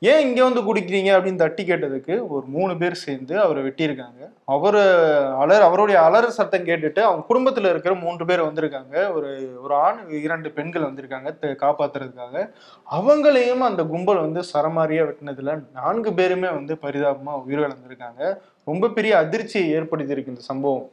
ஏன் 0.00 0.20
இங்கே 0.26 0.42
வந்து 0.42 0.60
குடிக்கிறீங்க 0.66 1.10
அப்படின்னு 1.14 1.42
தட்டி 1.42 1.62
கேட்டதுக்கு 1.64 2.14
ஒரு 2.34 2.44
மூணு 2.56 2.76
பேர் 2.76 2.94
சேர்ந்து 3.04 3.34
அவரை 3.44 3.62
வெட்டியிருக்காங்க. 3.62 4.20
அவர் 4.54 4.78
அலர் 5.42 5.64
அவருடைய 5.68 6.02
அலறு 6.02 6.30
சத்தம் 6.36 6.66
கேட்டுட்டு 6.68 7.00
அவங்க 7.06 7.24
குடும்பத்தில் 7.30 7.68
இருக்கிற 7.70 7.94
மூன்று 7.94 8.24
பேர் 8.24 8.44
வந்திருக்காங்க. 8.44 8.94
ஒரு 9.16 9.30
ஒரு 9.62 9.74
ஆண் 9.74 9.98
இரண்டு 10.22 10.50
பெண்கள் 10.58 10.86
வந்திருக்காங்க 10.88 11.32
காப்பாத்துறதுக்காக. 11.64 12.44
அவங்களையும் 12.98 13.64
அந்த 13.70 13.84
கும்பல் 13.94 14.24
வந்து 14.26 14.42
சரமாரியாக 14.52 15.08
வெட்டினதுல 15.10 15.56
நான்கு 15.72 16.12
பேருமே 16.12 16.50
வந்து 16.58 16.76
பரிதாபமாக 16.84 17.42
உயிரிழந்திருக்காங்க. 17.48 18.22
ரொம்ப 18.64 18.88
பெரிய 18.88 19.16
அதிர்ச்சியை 19.24 19.66
ஏற்படுத்தியிருக்கு 19.80 20.34
இந்த 20.34 20.46
சம்பவம். 20.52 20.88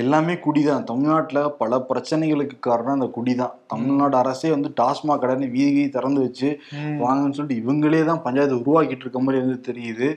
எல்லாமே 0.00 0.34
குடிதான். 0.44 0.82
தமிழ்நாட்டுல 0.88 1.40
பல 1.60 1.76
பிரச்சனைகளுக்கு 1.88 2.56
காரணம் 2.66 2.96
அந்த 2.96 3.08
குடிதான். 3.16 3.54
தமிழ்நாடு 3.72 4.16
அரசே 4.20 4.48
வந்து 4.54 4.70
டாஸ்மாக் 4.80 5.22
கடைன்னு 5.22 5.50
வீதி 5.54 5.70
வீதி 5.76 5.88
திறந்து 5.96 6.20
வச்சு 6.20 6.48
வாங்கன்னு 7.02 7.36
சொல்லிட்டு 7.38 7.60
இவங்களே 7.62 8.00
தான் 8.08 8.22
பஞ்சாயத்து 8.26 8.58
உருவாக்கிட்டு 8.62 9.04
இருக்க 9.06 9.20
மாதிரி 9.26 9.42
வந்து 9.44 9.58
தெரியுது. 9.68 10.08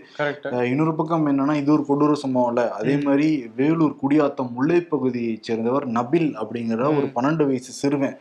இன்னொரு 0.71 0.93
பக்கம் 0.99 1.29
என்னன்னா 1.31 1.55
இது 1.61 1.71
ஒரு 1.77 1.85
கொடூர 1.89 2.17
சம்பவம்ல 2.23 2.65
அதே 2.79 2.95
மாதிரி 3.05 3.27
வேலூர் 3.61 3.95
குடியாத்தம் 4.03 4.51
முல்லை 4.57 4.79
பகுதியை 4.93 5.33
சேர்ந்தவர் 5.49 5.87
நபில் 5.99 6.29
அப்படிங்கிற 6.43 6.89
ஒரு 6.97 7.09
பன்னெண்டு 7.15 7.47
வயசு 7.51 7.71
சிறுவன். 7.81 8.17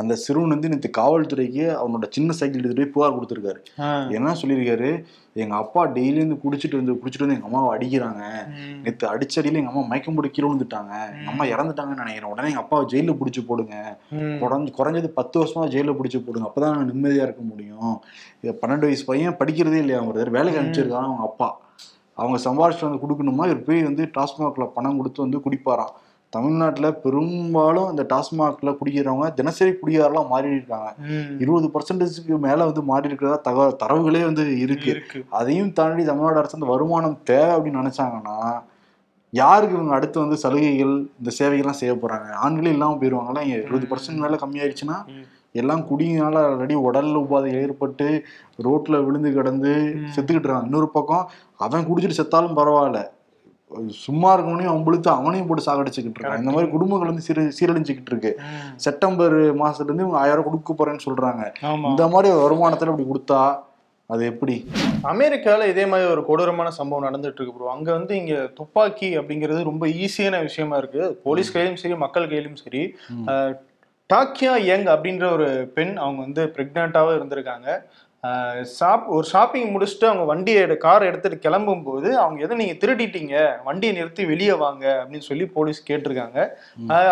அந்த 0.00 0.16
சிறுவன் 0.24 0.54
வந்து 0.56 0.72
நேற்று 0.74 0.90
காவல்துறைக்கு 1.00 1.64
அவனோட 1.80 2.08
சின்ன 2.18 2.32
சைக்கிள் 2.40 2.62
எடுத்துட்டு 2.62 2.84
போய் 2.84 2.94
புகார் 2.96 3.16
கொடுத்துருக்காரு. 3.16 3.62
என்ன 4.18 4.34
சொல்லியிருக்காரு? 4.42 4.92
எங்க 5.34 5.54
அப்பா 5.56 5.86
டெய்லி 5.96 6.18
வந்து 6.18 6.38
குடிச்சிட்டு 6.44 6.76
வந்து 6.80 6.92
குடிச்சிட்டு 7.00 7.24
வந்து 7.24 7.36
எங்க 7.36 7.48
அம்மாவை 7.48 7.68
அடிக்கிறாங்க. 7.74 8.22
நேற்று 8.84 9.06
அடிச்சடியில 9.12 9.60
எங்க 9.60 9.72
அம்மா 9.72 9.82
மயக்கம் 9.90 10.14
போட்டு 10.14 10.30
கீழே 10.30 10.48
விழுந்துட்டாங்க. 10.48 10.92
அம்மா 11.30 11.44
இறந்துட்டாங்கன்னு 11.44 12.02
நினைக்கிறேன். 12.02 12.30
உடனே 12.32 12.48
எங்க 12.48 12.62
அப்பாவை 12.64 12.86
ஜெயில 12.92 13.14
பிடிச்சி 13.20 13.42
போடுங்க. 13.50 13.74
குறைஞ்ச 14.42 14.72
குறைஞ்சது 14.80 15.10
பத்து 15.20 15.36
வருஷமா 15.40 15.64
ஜெயில 15.74 15.94
பிடிச்சி 15.98 16.20
போடுங்க. 16.24 16.48
அப்பதான் 16.48 16.74
நான் 16.76 16.90
நிம்மதியா 16.92 17.26
இருக்க 17.28 17.44
முடியும். 17.52 17.94
பன்னெண்டு 18.62 18.88
வயசு 18.88 19.04
பையன் 19.04 19.38
படிக்கிறதே 19.42 19.80
இல்லையா? 19.84 20.00
அவர் 20.06 20.30
வேலைக்கு 20.38 20.60
அனுப்பிச்சிருக்காங்க 20.62 21.08
அவங்க 21.10 21.26
அப்பா. 21.30 21.48
அவங்க 22.14 22.38
சம்பாரிச்சு 22.44 22.84
வந்து 22.86 23.02
கொடுக்கணுமா? 23.02 23.44
இவர் 23.48 23.66
போய் 23.66 23.88
வந்து 23.88 24.04
டாஸ்மாக்ல 24.16 24.66
பணம் 24.76 24.96
கொடுத்து 24.96 25.24
வந்து 25.24 25.40
குடிப்பாராம். 25.44 25.94
தமிழ்நாட்டுல 26.32 26.90
பெரும்பாலும் 26.92 27.90
இந்த 27.90 28.02
டாஸ்மாக்ல 28.12 28.70
குடிக்கிறவங்க 28.78 29.34
தினசரி 29.34 29.70
குடியாரெல்லாம் 29.70 30.28
மாறி 30.28 30.48
இருக்காங்க 30.48 30.88
இருபது 31.38 31.68
பர்சன்டேஜ்க்கு 31.74 32.38
மேல 32.38 32.58
வந்து 32.64 32.82
மாறி 32.82 33.08
இருக்கிறதா 33.08 33.36
தக 33.36 33.68
தரவுகளே 33.82 34.22
வந்து 34.24 34.44
இருக்கு. 34.58 34.92
அதையும் 35.30 35.72
தாண்டி 35.72 36.04
தமிழ்நாடு 36.04 36.38
அரசு 36.38 36.58
அந்த 36.60 36.70
வருமானம் 36.72 37.16
தேவை 37.24 37.52
அப்படின்னு 37.56 37.82
நினைச்சாங்கன்னா 37.82 38.36
யாருக்கு 39.32 39.76
இவங்க 39.76 39.94
அடுத்து 39.94 40.18
வந்து 40.20 40.36
சலுகைகள் 40.36 40.94
இந்த 41.20 41.30
சேவைகள்லாம் 41.38 41.80
செய்ய 41.80 41.94
போறாங்க? 41.94 42.28
ஆண்களே 42.44 42.70
இல்லாம 42.76 42.96
போயிருவாங்களா 43.00 43.42
இங்க 43.46 43.56
இருபது 43.66 43.88
பர்சன்ட் 43.90 44.22
மேல 44.24 44.38
கம்மியாயிடுச்சுன்னா. 44.44 44.98
எல்லாம் 45.52 45.82
குடியினால 45.90 46.36
ஆல்ரெடி 46.48 46.74
உடல் 46.88 47.10
உபாதை 47.20 47.50
ஏற்பட்டு 47.62 48.06
ரோட்ல 48.66 48.96
விழுந்து 49.04 49.30
கிடந்து. 49.32 49.72
செத்துக்கிட்டு 50.14 50.46
இருக்காங்க. 50.46 50.68
இன்னொரு 50.70 50.88
பக்கம் 50.88 51.24
அவன் 51.56 51.86
குடிச்சிட்டு 51.88 52.18
செத்தாலும் 52.20 52.58
பரவாயில்ல. 52.60 53.00
சும்மா 54.04 54.28
இருக்கவனையும் 54.34 54.72
அவன் 54.72 54.84
புழுத்து 54.86 55.10
அவனையும் 55.18 55.48
போட்டு 55.48 55.66
சாகடிச்சுக்கிட்டு 55.68 56.18
இருக்கான். 56.18 56.42
இந்த 56.42 56.52
மாதிரி 56.54 56.68
குடும்பங்கள் 56.74 57.10
வந்து 57.10 57.24
சீர 57.26 57.44
சீரழிஞ்சுக்கிட்டு 57.58 58.12
இருக்கு. 58.12 58.32
செப்டம்பர் 58.84 59.36
மாசத்துல 59.62 59.88
இருந்து 59.88 60.06
இவங்க 60.06 60.20
ஆயிரம் 60.24 60.46
கொடுக்க 60.48 60.76
போறேன்னு 60.78 61.06
சொல்றாங்க. 61.06 61.44
இந்த 61.92 62.06
மாதிரி 62.14 62.28
வருமானத்துல 62.42 62.92
இப்படி 62.92 63.08
கொடுத்தா 63.12 63.40
அது 64.10 64.22
எப்படி? 64.32 64.56
அமெரிக்கால 65.12 65.66
இதே 65.72 65.84
மாதிரி 65.92 66.06
ஒரு 66.12 66.22
கொடூரமான 66.28 66.68
சம்பவம் 66.78 67.06
நடந்துட்டு 67.06 67.40
இருக்கு 67.40 67.56
ப்ரோ 67.56 67.72
அங்க 67.76 67.88
வந்து 67.98 68.14
இங்க 68.20 68.34
துப்பாக்கி 68.58 69.08
அப்படிங்கிறது 69.20 69.68
ரொம்ப 69.70 69.86
ஈஸியான 70.04 70.40
விஷயமா 70.48 70.76
இருக்கு. 70.82 71.02
போலீஸ் 71.26 71.54
கையிலும் 71.56 71.80
சரி 71.82 71.98
மக்கள் 72.04 72.30
கையிலும் 72.32 72.60
சரி 72.64 72.82
டாக்கியா 74.10 74.52
யங் 74.68 74.86
அப்படின்ற 74.92 75.24
ஒரு 75.36 75.48
பெண் 75.76 75.94
அவங்க 76.04 76.20
வந்து 76.26 76.42
பிரெக்னெண்ட்டாகவும் 76.54 77.18
இருந்திருக்காங்க. 77.18 77.68
ஷாப் 78.78 79.04
ஒரு 79.16 79.26
ஷாப்பிங் 79.26 79.68
முடிச்சுட்டு 79.74 80.06
அவங்க 80.08 80.24
வண்டியை 80.24 80.76
கார் 80.76 81.02
எடுத்துட்டு 81.02 81.38
கிளம்பும் 81.38 81.84
போது 81.88 82.08
அவங்க 82.18 82.38
எதை 82.46 82.56
நீங்க 82.56 82.74
திருடிட்டீங்க? 82.82 83.34
வண்டியை 83.64 83.92
நிறுத்தி 83.96 84.24
வெளியே 84.24 84.54
வாங்க 84.64 84.84
அப்படின்னு 85.00 85.28
சொல்லி 85.30 85.46
போலீஸ் 85.56 85.80
கேட்டிருக்காங்க. 85.90 86.38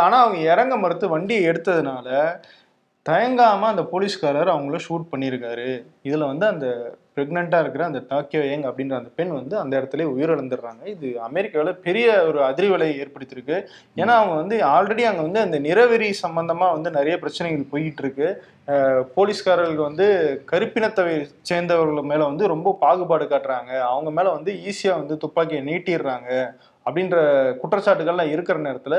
ஆனா 0.04 0.16
அவங்க 0.24 0.38
இறங்க 0.52 0.76
மறுத்து 0.76 1.08
வண்டியை 1.08 1.42
எடுத்ததுனால 1.50 2.08
தயங்காம 3.08 3.66
அந்த 3.72 3.82
போலீஸ்காரர் 3.90 4.48
அவங்கள 4.52 4.78
ஷூட் 4.86 5.10
பண்ணியிருக்காரு. 5.10 5.66
இதுல 6.08 6.26
வந்து 6.32 6.46
அந்த 6.52 6.66
ப்ரெக்னெண்ட்டாக 7.16 7.64
இருக்கிற 7.64 7.84
அந்த 7.88 8.00
டாக்கியோ 8.10 8.40
ஏங் 8.52 8.64
அப்படின்ற 8.68 8.94
அந்த 8.98 9.10
பெண் 9.18 9.30
வந்து 9.38 9.54
அந்த 9.60 9.72
இடத்துல 9.80 10.06
உயிரிழந்துடுறாங்க. 10.14 10.82
இது 10.94 11.08
அமெரிக்காவில் 11.28 11.80
பெரிய 11.86 12.06
ஒரு 12.28 12.40
அதிர்வலை 12.48 12.88
ஏற்படுத்தியிருக்கு. 13.02 13.58
ஏன்னா 14.00 14.14
அவங்க 14.20 14.34
வந்து 14.42 14.56
ஆல்ரெடி 14.74 15.04
அங்க 15.10 15.22
வந்து 15.28 15.40
அந்த 15.46 15.58
நிறவெறி 15.68 16.08
சம்பந்தமா 16.24 16.68
வந்து 16.76 16.90
நிறைய 16.98 17.16
பிரச்சனைகள் 17.22 17.70
போயிட்டு 17.72 18.04
இருக்கு 18.04 18.28
போலீஸ்காரர்களுக்கு 19.16 19.88
வந்து 19.90 20.06
கருப்பினத்தை 20.52 21.04
சேர்ந்தவர்கள் 21.50 22.10
மேல 22.12 22.22
வந்து 22.30 22.46
ரொம்ப 22.54 22.76
பாகுபாடு 22.84 23.26
காட்டுறாங்க. 23.32 23.72
அவங்க 23.92 24.10
மேல 24.18 24.32
வந்து 24.38 24.52
ஈஸியா 24.70 24.94
வந்து 25.02 25.16
துப்பாக்கியை 25.24 25.62
நீட்டிடுறாங்க. 25.70 26.30
அப்படின்ற 26.86 27.16
குற்றச்சாட்டுகள்லாம் 27.60 28.32
இருக்கிற 28.34 28.56
நேரத்துல 28.66 28.96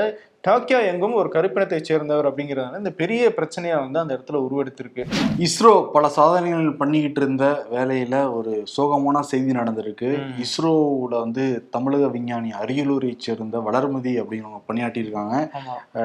டாக்கியா 0.47 0.79
எங்கும் 0.89 1.15
ஒரு 1.19 1.29
கருப்பினத்தை 1.33 1.77
சேர்ந்தவர் 1.81 2.27
அப்படிங்கிறதுனால 2.29 2.81
இந்த 2.81 2.91
பெரிய 3.01 3.29
பிரச்சனையா 3.37 3.77
வந்து 3.83 3.99
அந்த 4.01 4.11
இடத்துல 4.15 4.41
உருவெடுத்திருக்கு. 4.45 5.03
இஸ்ரோ 5.45 5.71
பல 5.95 6.09
சாதனைகள் 6.17 6.67
பண்ணிக்கிட்டு 6.81 7.21
இருந்த 7.21 7.45
வேலையில 7.75 8.15
ஒரு 8.37 8.51
சோகமான 8.75 9.23
செய்தி 9.31 9.53
நடந்திருக்கு. 9.59 10.09
இஸ்ரோவுல 10.45 11.13
வந்து 11.25 11.45
தமிழக 11.75 12.07
விஞ்ஞானி 12.15 12.51
அரியலூரை 12.61 13.11
சேர்ந்த 13.27 13.63
வளர்மதி 13.69 14.13
அப்படிங்கிறவங்க 14.21 14.61
பணியாற்றியிருக்காங்க. 14.71 15.35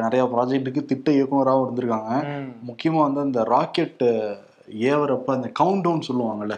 நிறைய 0.07 0.25
ப்ராஜெக்ட்டுக்கு 0.35 0.85
திட்ட 0.93 1.11
இயக்குனராகவும் 1.19 1.67
இருந்திருக்காங்க. 1.67 2.15
முக்கியமா 2.71 3.03
வந்து 3.09 3.23
அந்த 3.27 3.43
ராக்கெட் 3.55 4.05
ஏவரப்ப 4.91 5.31
அந்த 5.39 5.49
கவுண்ட் 5.61 5.85
டவுன் 5.87 6.09
சொல்லுவாங்கல்ல 6.09 6.57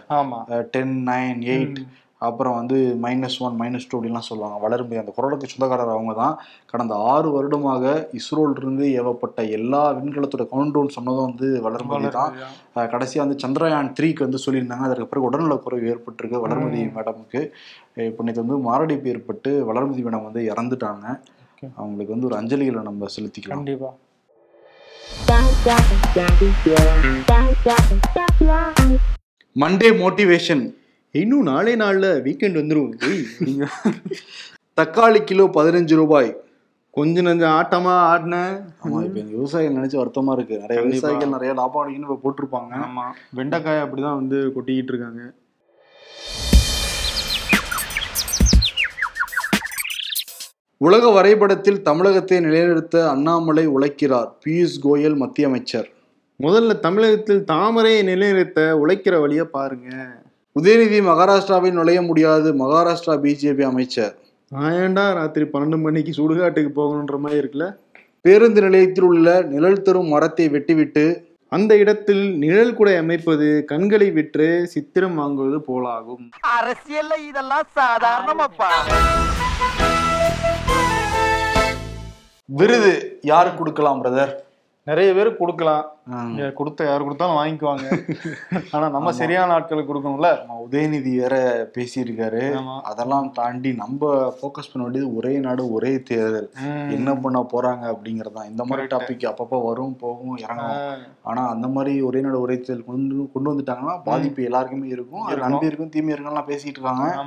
டென் 0.75 0.97
நைன் 1.07 1.39
எயிட் 1.53 1.79
அப்புறம் 2.25 2.55
வந்து 2.55 2.77
மைனஸ் 3.03 3.37
ஒன் 3.39 3.55
மைனஸ் 3.59 3.87
டூ 3.89 4.01
அப்படின்லாம் 4.01 4.27
சொல்லுவாங்க. 4.29 4.57
வளர்மதி 4.65 4.99
அந்த 5.01 5.11
குரலுக்கு 5.15 5.47
சொந்தக்காரர் 5.47 5.93
அவங்க 5.95 6.13
தான் 6.13 6.35
கடந்த 6.65 6.95
ஆறு 6.95 7.31
வருடமாக 7.31 8.09
இஸ்ரோல 8.11 8.57
இருந்து 8.57 8.85
ஏவப்பட்ட 9.01 9.49
எல்லா 9.49 9.93
விண்கலத்தோட 9.93 10.45
கவுண்ட் 10.53 10.71
டவுன் 10.71 10.95
சொன்னதும் 10.97 11.27
வந்து 11.29 11.47
வளர்மதி 11.69 12.07
தான். 12.07 12.33
அஹ் 12.75 12.89
கடைசியா 12.93 13.17
வந்து 13.17 13.39
சந்திரயான் 13.43 13.93
த்ரீக்கு 13.99 14.19
வந்து 14.19 14.39
சொல்லியிருந்தாங்க. 14.45 14.85
அதற்கு 14.87 15.07
பிறகு 15.07 15.27
உடல்நலக் 15.29 15.63
குறைவு 15.63 15.87
ஏற்பட்டிருக்கு 15.93 16.43
வளர்மதி 16.47 16.81
மேடமுக்கு. 16.97 17.41
இப்போ 18.09 18.23
நேற்று 18.23 18.45
வந்து 18.45 18.57
மாரடைப்பு 18.69 19.09
ஏற்பட்டு 19.09 19.73
வளர்மதி 19.73 20.03
மேடம் 20.07 20.27
வந்து 20.29 20.53
இறந்துட்டாங்க. 20.53 21.05
அவங்களுக்கு 21.75 22.13
வந்து 22.15 22.27
ஒரு 22.27 22.37
அஞ்சலிகளை 22.41 22.81
நம்ம 22.81 23.05
செலுத்திக்கலாம். 23.19 23.59
கண்டிப்பா. 23.59 23.91
மண்டே 29.55 29.89
மோட்டிவேஷன் 29.99 30.63
இன்னும் 31.15 31.41
நாளே 31.41 31.75
நாள்ல 31.75 32.07
வீக்கெண்ட் 32.23 33.25
நீங்க 33.39 33.67
தக்காளி 34.81 35.23
கிலோ 35.23 35.45
பதினஞ்சு 35.45 35.95
ரூபாய். 35.95 36.37
கொஞ்ச 36.91 37.21
நஞ்சம் 37.21 37.53
ஆட்டமா 37.59 37.93
ஆடின. 37.95 38.61
ஆமா 38.83 39.03
இப்ப 39.03 39.19
எங்க 39.19 39.35
விவசாயிகள் 39.35 39.75
நினைச்சு 39.77 39.93
வருத்தமா 39.93 40.31
இருக்கு. 40.31 40.57
நிறைய. 40.57 40.81
விவசாயிகள் 40.81 41.27
நிறைய 41.27 41.53
லாபம் 41.53 41.87
அடிக்கணும்னு 41.87 42.11
இப்ப 42.11 42.19
போட்டிருப்பாங்க. 42.23 42.73
ஆமா. 42.73 43.05
வெண்டைக்காய் 43.29 43.81
அப்படிதான் 43.81 44.15
வந்து 44.15 44.51
கொட்டிக்கிட்டு 44.55 44.93
இருக்காங்க. 44.93 45.33
உலக 50.77 51.09
வரைபடத்தில் 51.09 51.81
தமிழகத்தை 51.81 52.39
நிலைநிறுத்த 52.39 53.09
அண்ணாமலை 53.09 53.67
உழைக்கிறார் 53.67 54.31
பியூஷ் 54.45 54.77
கோயல் 54.83 55.15
மத்திய 55.15 55.47
அமைச்சர். 55.47 55.89
முதல்ல 56.43 56.79
தமிழகத்தில் 56.79 57.43
தாமரையை 57.43 58.03
நிலைநிறுத்த 58.03 58.77
உழைக்கிற 58.77 59.19
வழிய 59.19 59.45
பாருங்க. 59.45 60.23
உதயநிதி 60.59 60.99
மகாராஷ்டிராவில் 61.07 61.71
நுழைய 61.71 62.01
முடியாது 62.01 62.49
மகாராஷ்டிரா 62.53 63.13
பிஜேபி 63.23 63.63
அமைச்சர். 63.69 64.13
ஏன்டா 64.51 65.13
ராத்திரி 65.13 65.45
பன்னெண்டு 65.53 65.77
மணிக்கு 65.79 66.11
சுடுகாட்டுக்கு 66.17 66.71
போகணுன்ற 66.77 67.17
மாதிரி 67.17 67.39
இருக்குல்ல? 67.41 67.65
பேருந்து 68.21 68.61
நிலையத்தில் 68.61 69.03
உள்ள 69.03 69.41
நிழல் 69.41 69.81
தரும் 69.81 70.07
மரத்தை 70.07 70.49
வெட்டிவிட்டு 70.49 71.03
அந்த 71.49 71.77
இடத்தில் 71.77 72.37
நிழல் 72.37 72.73
குடை 72.73 72.95
அமைப்பது 72.95 73.63
கண்களை 73.65 74.11
விற்று 74.11 74.47
சித்திரம் 74.67 75.19
வாங்குவது 75.19 75.59
போலாகும். 75.67 76.23
அரசியல்ல 76.57 77.19
இதெல்லாம் 77.29 77.67
சாதாரணமாப்பா. 77.75 78.71
விருது 82.45 83.19
யாருக்கு 83.21 83.57
கொடுக்கலாம் 83.57 84.03
பிரதர் 84.03 84.33
நிறைய 84.85 85.13
பேர் 85.13 85.37
கொடுக்கலாம். 85.37 85.85
கொடுத்த 86.53 86.83
யார் 86.83 87.03
கொடுத்தாலும் 87.03 87.35
வாங்கிக்குவாங்க. 87.35 87.85
ஆனா 88.71 88.89
நம்ம. 88.89 89.11
சரியான 89.11 89.59
ஆட்களுக்கு 89.59 89.87
கொடுக்கணும்ல? 89.87 90.27
உதயநிதி 90.71 91.15
வேற 91.15 91.35
பேசியிருக்காரு. 91.77 92.41
அதெல்லாம் 92.81 93.31
தாண்டி 93.31 93.73
நம்ம 93.73 94.11
ஃபோக்கஸ் 94.27 94.69
பண்ண 94.73 94.83
வேண்டியது 94.87 95.15
ஒரே 95.15 95.37
நாடு 95.37 95.71
ஒரே 95.71 96.01
தேர்தல். 96.01 96.49
என்ன 96.91 97.15
பண்ண 97.15 97.45
போறாங்க 97.53 97.85
அப்படிங்கறதுதான் 97.85 98.49
இந்த 98.49 98.65
மாதிரி. 98.65 98.95
டாபிக் 98.95 99.33
அப்பப்போ 99.33 99.65
வரும் 99.65 99.95
போகும் 99.95 100.37
இறங்கும். 100.37 100.97
ஆனா 101.21 101.49
அந்த 101.49 101.67
மாதிரி 101.67 102.01
ஒரே 102.01 102.21
நாடு 102.21 102.41
ஒரே 102.41 102.59
தேர்தல் 102.59 102.85
கொண்டு 102.85 103.29
கொண்டு 103.33 103.53
வந்துட்டாங்கன்னா 103.53 104.01
பாதிப்பு 104.03 104.43
எல்லாருக்குமே 104.43 104.87
இருக்கும். 104.87 105.21
அது. 105.21 105.37
நன்மை 105.37 105.59
இருக்கும். 105.61 105.89
தீமை 105.89 106.13
இருக்கும்லாம் 106.13 106.49
பேசிட்டு 106.51 106.75
இருக்காங்க. 106.75 107.25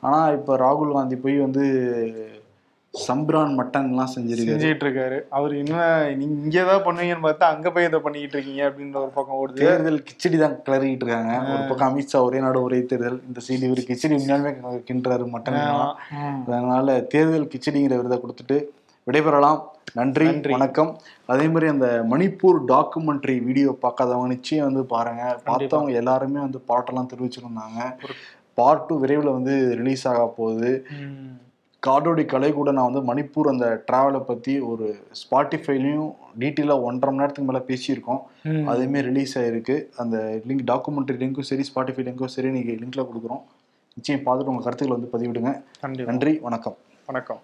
ஆனா 0.00 0.28
இப்ப 0.28 0.56
ராகுல் 0.56 0.92
காந்தி 0.92 1.16
போய் 1.16 1.38
வந்து 1.38 1.64
சம்பிரான் 3.02 3.54
மட்டன் 3.58 3.88
எல்லாம் 3.90 4.10
செஞ்சிருக்காரு. 4.14 4.50
செஞ்சுட்டு 4.50 4.84
இருக்காரு 4.86 5.16
அவர் 5.36 5.52
என்ன 5.60 5.76
நீங்க 6.20 6.34
இங்கதான் 6.40 6.84
பண்ணுவீங்கன்னு 6.86 7.26
பார்த்தா 7.26 7.46
அங்க 7.54 7.70
போய் 7.70 7.88
இதை 7.88 7.98
பண்ணிட்டு 8.04 8.36
இருக்கீங்க 8.36 8.62
அப்படின்ற 8.68 8.96
ஒரு 9.04 9.12
பக்கம் 9.16 9.38
ஓடுது. 9.40 9.60
தேர்தல் 9.62 10.04
கிச்சடி 10.08 10.38
தான் 10.42 10.56
கிளறிட்டு 10.66 11.04
இருக்காங்க. 11.04 11.34
ஒரு 11.54 11.62
பக்கம் 11.70 11.88
அமித்ஷா 11.88 12.20
ஒரே 12.26 12.40
நாடு 12.44 12.62
ஒரே 12.66 12.78
தேர்தல். 12.92 13.18
இந்த 13.28 13.40
சைடு 13.46 13.68
இவர் 13.68 13.88
கிச்சடி 13.90 14.16
உண்மையாலுமே 14.18 14.52
கிண்டுறாரு 14.90 15.26
மட்டன். 15.34 15.60
அதனால 16.46 16.96
தேர்தல் 17.14 17.50
கிச்சடிங்கிற 17.54 17.98
விருதை 18.00 18.18
கொடுத்துட்டு 18.24 18.58
விடைபெறலாம். 19.06 19.58
நன்றி. 19.98 20.26
வணக்கம். 20.52 20.92
அதே 21.32 21.46
மாதிரி 21.48 21.66
அந்த 21.72 21.88
மணிப்பூர் 22.12 22.60
டாக்குமெண்ட்ரி 22.70 23.34
வீடியோ 23.48 23.70
பார்க்காதவங்க 23.82 24.30
நிச்சயம் 24.36 24.68
வந்து 24.68 24.84
பாருங்க. 24.94 25.24
பார்த்தவங்க 25.48 25.92
எல்லாருமே 26.02 26.40
வந்து 26.46 26.60
பாட்டெல்லாம் 26.70 27.10
தெரிவிச்சிருந்தாங்க. 27.12 27.80
பார்ட் 28.60 28.86
டூ 28.88 28.96
விரைவில் 29.02 29.36
வந்து 29.38 29.54
ரிலீஸ் 29.80 30.04
ஆக 30.12 30.22
போகுது. 30.38 30.72
காடோடி 31.86 32.24
கலை 32.24 32.52
கூட 32.52 32.72
நான் 32.72 32.92
வந்து 32.92 33.14
மணிப்பூர் 33.14 33.48
அந்த 33.48 33.84
டிராவலை 33.92 34.20
பற்றி 34.20 34.60
ஒரு 34.60 34.96
ஸ்பாட்டிஃபைலையும் 35.10 36.14
டீட்டெயிலாக 36.38 36.82
ஒன்றரை 36.82 37.16
மணி 37.16 37.16
நேரத்துக்கு 37.16 37.52
மேலே 37.52 37.64
பேசியிருக்கோம். 37.64 38.20
ம். 38.42 38.68
அதுவுமே 38.68 39.02
ரிலீஸ் 39.02 39.38
ஆயிருக்கு. 39.38 39.86
அந்த 39.96 40.40
லிங்க் 40.48 40.60
டாக்குமெண்ட்ரி 40.66 41.16
லிங்க்கும் 41.16 41.40
சரி 41.40 41.64
ஸ்பாட்டிஃபை 41.74 42.04
லிங்க்கும் 42.04 42.26
சரி 42.26 42.50
நீங்கள் 42.50 42.74
லிங்க்ல 42.74 43.06
கொடுக்குறோம். 43.06 43.42
நிச்சயம் 43.94 44.20
பார்த்துட்டு 44.20 44.44
உங்கள் 44.44 44.64
கருத்துக்களை 44.64 44.96
வந்து 44.96 45.18
பதிவிடுங்க. 45.18 45.62
நன்றி 46.04 46.38
வணக்கம். 46.38 46.76
வணக்கம். 47.06 47.40